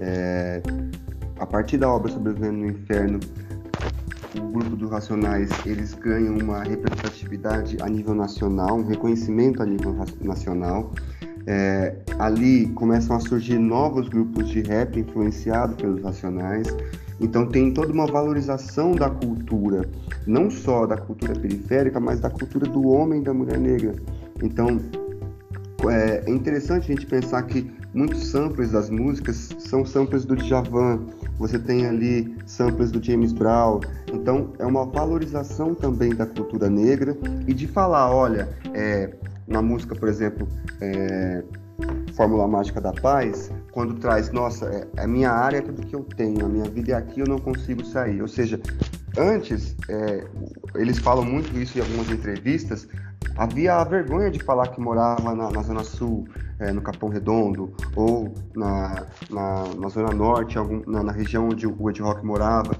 É, 0.00 0.62
a 1.38 1.46
partir 1.46 1.76
da 1.76 1.90
obra 1.90 2.12
Sobrevivendo 2.12 2.58
no 2.58 2.66
Inferno, 2.66 3.20
o 4.38 4.42
grupo 4.48 4.76
dos 4.76 4.90
Racionais 4.90 5.50
eles 5.66 5.94
ganham 5.94 6.36
uma 6.38 6.62
representatividade 6.62 7.76
a 7.80 7.88
nível 7.88 8.14
nacional, 8.14 8.78
um 8.78 8.86
reconhecimento 8.86 9.62
a 9.62 9.66
nível 9.66 9.94
nacional. 10.20 10.92
É, 11.46 11.96
ali 12.18 12.68
começam 12.68 13.16
a 13.16 13.20
surgir 13.20 13.58
novos 13.58 14.08
grupos 14.08 14.48
de 14.48 14.60
rap 14.60 14.98
influenciados 15.00 15.76
pelos 15.76 16.02
Racionais. 16.02 16.68
Então 17.20 17.46
tem 17.46 17.72
toda 17.72 17.92
uma 17.92 18.06
valorização 18.06 18.92
da 18.92 19.10
cultura, 19.10 19.88
não 20.26 20.50
só 20.50 20.86
da 20.86 20.96
cultura 20.96 21.34
periférica, 21.34 21.98
mas 21.98 22.20
da 22.20 22.30
cultura 22.30 22.66
do 22.66 22.86
homem 22.88 23.20
e 23.20 23.24
da 23.24 23.34
mulher 23.34 23.58
negra. 23.58 23.94
Então 24.42 24.78
é, 25.88 26.24
é 26.26 26.30
interessante 26.30 26.92
a 26.92 26.94
gente 26.94 27.06
pensar 27.06 27.42
que 27.42 27.70
muitos 27.92 28.26
samples 28.26 28.72
das 28.72 28.88
músicas 28.88 29.50
são 29.58 29.84
samples 29.84 30.24
do 30.24 30.36
Djavan, 30.36 31.00
você 31.40 31.58
tem 31.58 31.86
ali 31.86 32.36
samples 32.44 32.92
do 32.92 33.02
James 33.02 33.32
Brown. 33.32 33.80
Então, 34.12 34.52
é 34.58 34.66
uma 34.66 34.84
valorização 34.84 35.74
também 35.74 36.14
da 36.14 36.26
cultura 36.26 36.68
negra 36.68 37.16
e 37.48 37.54
de 37.54 37.66
falar, 37.66 38.14
olha, 38.14 38.46
é, 38.74 39.10
na 39.48 39.62
música, 39.62 39.96
por 39.96 40.06
exemplo, 40.06 40.46
é, 40.82 41.42
Fórmula 42.14 42.46
Mágica 42.46 42.78
da 42.78 42.92
Paz, 42.92 43.50
quando 43.72 43.94
traz, 43.94 44.30
nossa, 44.30 44.66
é, 44.66 45.02
a 45.02 45.06
minha 45.06 45.30
área 45.30 45.56
é 45.56 45.62
tudo 45.62 45.80
que 45.80 45.96
eu 45.96 46.04
tenho, 46.14 46.44
a 46.44 46.48
minha 46.48 46.68
vida 46.68 46.92
é 46.92 46.94
aqui, 46.94 47.20
eu 47.20 47.26
não 47.26 47.38
consigo 47.38 47.86
sair. 47.86 48.20
Ou 48.20 48.28
seja, 48.28 48.60
antes, 49.16 49.76
é, 49.88 50.26
eles 50.74 50.98
falam 50.98 51.24
muito 51.24 51.56
isso 51.58 51.78
em 51.78 51.80
algumas 51.80 52.10
entrevistas, 52.10 52.88
havia 53.36 53.76
a 53.76 53.84
vergonha 53.84 54.30
de 54.30 54.42
falar 54.42 54.68
que 54.68 54.80
morava 54.80 55.34
na, 55.34 55.50
na 55.50 55.62
Zona 55.62 55.84
Sul, 55.84 56.28
é, 56.58 56.72
no 56.72 56.80
Capão 56.82 57.08
Redondo, 57.08 57.72
ou 57.96 58.32
na, 58.54 59.06
na, 59.30 59.64
na 59.78 59.88
Zona 59.88 60.12
Norte, 60.12 60.58
algum, 60.58 60.82
na, 60.90 61.02
na, 61.02 61.12
região 61.12 61.48
onde 61.48 61.66
o 61.66 61.90
Ed 61.90 62.00
Rock 62.02 62.24
morava. 62.24 62.76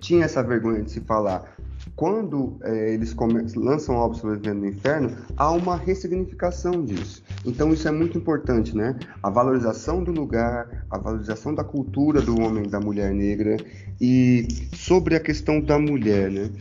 Tinha 0.00 0.24
essa 0.24 0.42
vergonha 0.42 0.82
de 0.82 0.90
se 0.90 1.00
falar. 1.00 1.56
Quando 1.98 2.60
é, 2.62 2.94
eles 2.94 3.12
lançam 3.56 3.96
a 3.96 4.04
obra 4.04 4.16
Sobrevivendo 4.16 4.60
no 4.60 4.68
Inferno, 4.68 5.16
há 5.36 5.50
uma 5.50 5.76
ressignificação 5.76 6.84
disso. 6.84 7.24
Então 7.44 7.72
isso 7.72 7.88
é 7.88 7.90
muito 7.90 8.16
importante, 8.16 8.76
né? 8.76 8.96
A 9.20 9.28
valorização 9.28 10.04
do 10.04 10.12
lugar, 10.12 10.86
a 10.88 10.96
valorização 10.96 11.52
da 11.52 11.64
cultura 11.64 12.22
do 12.22 12.40
homem 12.40 12.68
da 12.68 12.78
mulher 12.78 13.12
negra 13.12 13.56
e 14.00 14.46
sobre 14.76 15.16
a 15.16 15.20
questão 15.20 15.60
da 15.60 15.76
mulher, 15.76 16.30
né? 16.30 16.52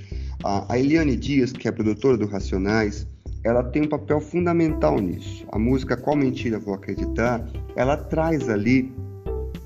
A, 0.43 0.73
a 0.73 0.79
Eliane 0.79 1.15
Dias, 1.15 1.51
que 1.51 1.67
é 1.67 1.71
produtora 1.71 2.17
do 2.17 2.25
Racionais, 2.25 3.07
ela 3.43 3.63
tem 3.63 3.83
um 3.83 3.89
papel 3.89 4.19
fundamental 4.19 4.99
nisso. 4.99 5.45
A 5.51 5.59
música 5.59 5.95
Qual 5.95 6.15
Mentira 6.15 6.57
Vou 6.57 6.73
Acreditar, 6.73 7.47
ela 7.75 7.95
traz 7.95 8.49
ali 8.49 8.91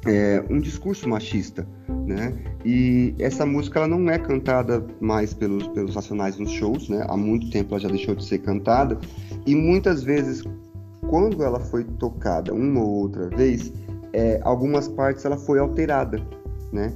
é, 0.05 0.43
um 0.49 0.59
discurso 0.59 1.07
machista, 1.07 1.67
né? 2.07 2.33
E 2.65 3.13
essa 3.19 3.45
música 3.45 3.79
ela 3.79 3.87
não 3.87 4.09
é 4.09 4.17
cantada 4.17 4.85
mais 4.99 5.33
pelos, 5.33 5.67
pelos 5.69 5.95
Racionais 5.95 6.37
nos 6.37 6.51
shows, 6.51 6.89
né? 6.89 7.05
Há 7.07 7.15
muito 7.15 7.49
tempo 7.49 7.73
ela 7.73 7.79
já 7.79 7.89
deixou 7.89 8.15
de 8.15 8.25
ser 8.25 8.39
cantada 8.39 8.97
e 9.45 9.55
muitas 9.55 10.03
vezes 10.03 10.43
quando 11.07 11.43
ela 11.43 11.59
foi 11.59 11.83
tocada 11.83 12.53
uma 12.53 12.79
ou 12.79 12.89
outra 12.89 13.29
vez, 13.29 13.71
é, 14.13 14.39
algumas 14.43 14.87
partes 14.87 15.25
ela 15.25 15.37
foi 15.37 15.59
alterada, 15.59 16.21
né? 16.71 16.93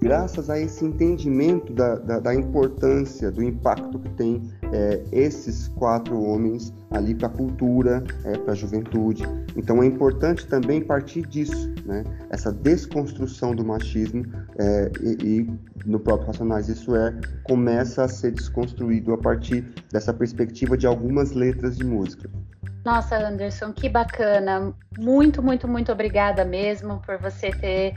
graças 0.00 0.48
a 0.48 0.58
esse 0.58 0.84
entendimento 0.84 1.72
da, 1.72 1.96
da, 1.96 2.20
da 2.20 2.34
importância, 2.34 3.30
do 3.30 3.42
impacto 3.42 3.98
que 3.98 4.08
tem 4.10 4.42
é, 4.72 5.02
esses 5.12 5.68
quatro 5.68 6.20
homens 6.22 6.72
ali 6.90 7.14
para 7.14 7.28
a 7.28 7.30
cultura, 7.30 8.02
é, 8.24 8.38
para 8.38 8.52
a 8.52 8.56
juventude. 8.56 9.24
Então 9.56 9.82
é 9.82 9.86
importante 9.86 10.46
também 10.46 10.80
partir 10.80 11.26
disso, 11.26 11.72
né? 11.84 12.04
essa 12.30 12.52
desconstrução 12.52 13.54
do 13.54 13.64
machismo 13.64 14.24
é, 14.58 14.90
e, 15.00 15.40
e, 15.40 15.58
no 15.86 15.98
próprio 16.00 16.28
Racionais 16.28 16.68
isso 16.68 16.94
é 16.94 17.14
começa 17.44 18.04
a 18.04 18.08
ser 18.08 18.32
desconstruído 18.32 19.12
a 19.12 19.18
partir 19.18 19.64
dessa 19.92 20.12
perspectiva 20.12 20.76
de 20.76 20.86
algumas 20.86 21.32
letras 21.32 21.76
de 21.76 21.84
música. 21.84 22.30
Nossa, 22.84 23.16
Anderson, 23.16 23.72
que 23.72 23.88
bacana! 23.88 24.72
Muito, 24.98 25.42
muito, 25.42 25.68
muito 25.68 25.92
obrigada 25.92 26.44
mesmo 26.44 27.00
por 27.04 27.18
você 27.18 27.50
ter 27.50 27.94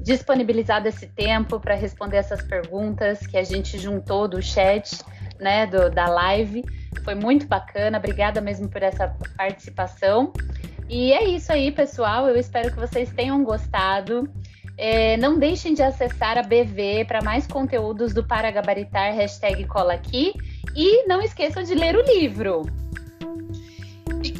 disponibilizado 0.00 0.88
esse 0.88 1.06
tempo 1.06 1.60
para 1.60 1.74
responder 1.74 2.16
essas 2.16 2.42
perguntas 2.42 3.26
que 3.26 3.36
a 3.36 3.44
gente 3.44 3.78
juntou 3.78 4.26
do 4.26 4.42
chat, 4.42 4.98
né, 5.42 5.66
do, 5.66 5.90
da 5.90 6.08
live. 6.08 6.64
Foi 7.04 7.14
muito 7.14 7.46
bacana. 7.46 7.98
Obrigada 7.98 8.40
mesmo 8.40 8.68
por 8.68 8.82
essa 8.82 9.14
participação. 9.36 10.32
E 10.88 11.12
é 11.12 11.24
isso 11.24 11.52
aí, 11.52 11.70
pessoal. 11.70 12.28
Eu 12.28 12.36
espero 12.36 12.70
que 12.70 12.78
vocês 12.78 13.10
tenham 13.12 13.42
gostado. 13.42 14.28
É, 14.78 15.16
não 15.18 15.38
deixem 15.38 15.74
de 15.74 15.82
acessar 15.82 16.38
a 16.38 16.42
BV 16.42 17.04
para 17.06 17.22
mais 17.22 17.46
conteúdos 17.46 18.14
do 18.14 18.24
Para 18.24 18.50
Gabaritar, 18.50 19.14
hashtag 19.14 19.64
cola 19.66 19.94
aqui. 19.94 20.32
E 20.74 21.06
não 21.06 21.20
esqueçam 21.20 21.62
de 21.62 21.74
ler 21.74 21.96
o 21.96 22.02
livro. 22.02 22.81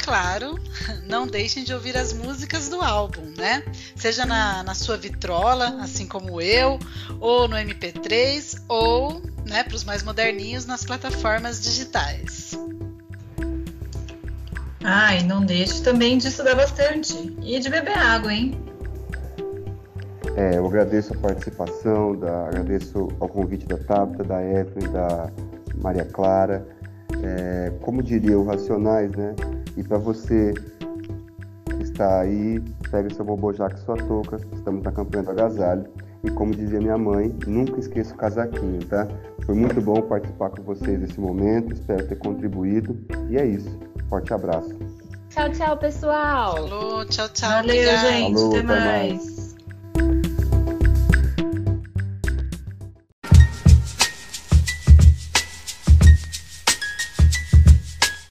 Claro, 0.03 0.59
não 1.07 1.29
deixem 1.29 1.63
de 1.63 1.73
ouvir 1.73 1.97
as 1.97 2.13
músicas 2.13 2.69
do 2.69 2.81
álbum, 2.81 3.23
né? 3.39 3.63
Seja 3.95 4.27
na, 4.27 4.65
na 4.65 4.75
sua 4.75 4.97
vitrola, 4.97 5.79
assim 5.81 6.07
como 6.07 6.41
eu, 6.41 6.77
ou 7.21 7.47
no 7.47 7.55
MP3, 7.55 8.61
ou, 8.69 9.23
né, 9.47 9.63
para 9.63 9.77
os 9.77 9.85
mais 9.85 10.03
moderninhos, 10.03 10.67
nas 10.67 10.85
plataformas 10.85 11.63
digitais. 11.63 12.59
Ah, 14.83 15.15
e 15.15 15.23
não 15.23 15.45
deixe 15.45 15.81
também 15.83 16.19
de 16.19 16.27
estudar 16.27 16.57
bastante 16.57 17.15
e 17.41 17.61
de 17.61 17.71
beber 17.71 17.97
água, 17.97 18.35
hein? 18.35 18.61
É, 20.37 20.57
eu 20.57 20.67
agradeço 20.67 21.15
a 21.15 21.17
participação, 21.17 22.17
da, 22.17 22.49
agradeço 22.49 23.09
ao 23.21 23.29
convite 23.29 23.67
da 23.67 23.79
Tabata, 23.79 24.25
da 24.25 24.43
Evelyn, 24.43 24.91
da 24.91 25.31
Maria 25.77 26.05
Clara. 26.05 26.67
É, 27.23 27.71
como 27.83 28.03
diria 28.03 28.37
o 28.37 28.45
Racionais, 28.45 29.13
né? 29.13 29.37
E 29.77 29.83
para 29.83 29.99
você 29.99 30.55
que 31.67 31.83
está 31.83 32.21
aí, 32.21 32.61
pega 32.91 33.13
seu 33.15 33.25
bobojac 33.25 33.75
e 33.75 33.79
sua 33.81 33.97
touca, 33.97 34.39
estamos 34.53 34.83
na 34.83 34.93
campanha 34.93 35.25
do 35.25 35.31
agasalho. 35.31 35.85
E 36.25 36.31
como 36.31 36.55
dizia 36.55 36.79
minha 36.79 36.99
mãe, 36.99 37.35
nunca 37.47 37.81
esqueça 37.81 38.15
o 38.15 38.17
casaquinho, 38.17 38.85
tá? 38.87 39.09
Foi 39.45 39.55
muito 39.55 39.81
bom 39.81 40.01
participar 40.03 40.51
com 40.51 40.63
vocês 40.63 41.01
nesse 41.01 41.19
momento, 41.19 41.73
espero 41.73 42.07
ter 42.07 42.17
contribuído. 42.17 42.97
E 43.29 43.37
é 43.37 43.45
isso. 43.45 43.77
Forte 44.09 44.33
abraço. 44.33 44.75
Tchau, 45.31 45.51
tchau, 45.51 45.77
pessoal. 45.79 46.55
Falou, 46.55 47.05
tchau, 47.07 47.29
tchau. 47.31 47.51
Valeu, 47.51 47.75
obrigado. 47.75 48.07
gente. 48.07 48.35
Falou, 48.35 48.51
até 48.51 48.59
até 48.59 48.67
mais. 48.67 49.13
mais. 49.13 49.32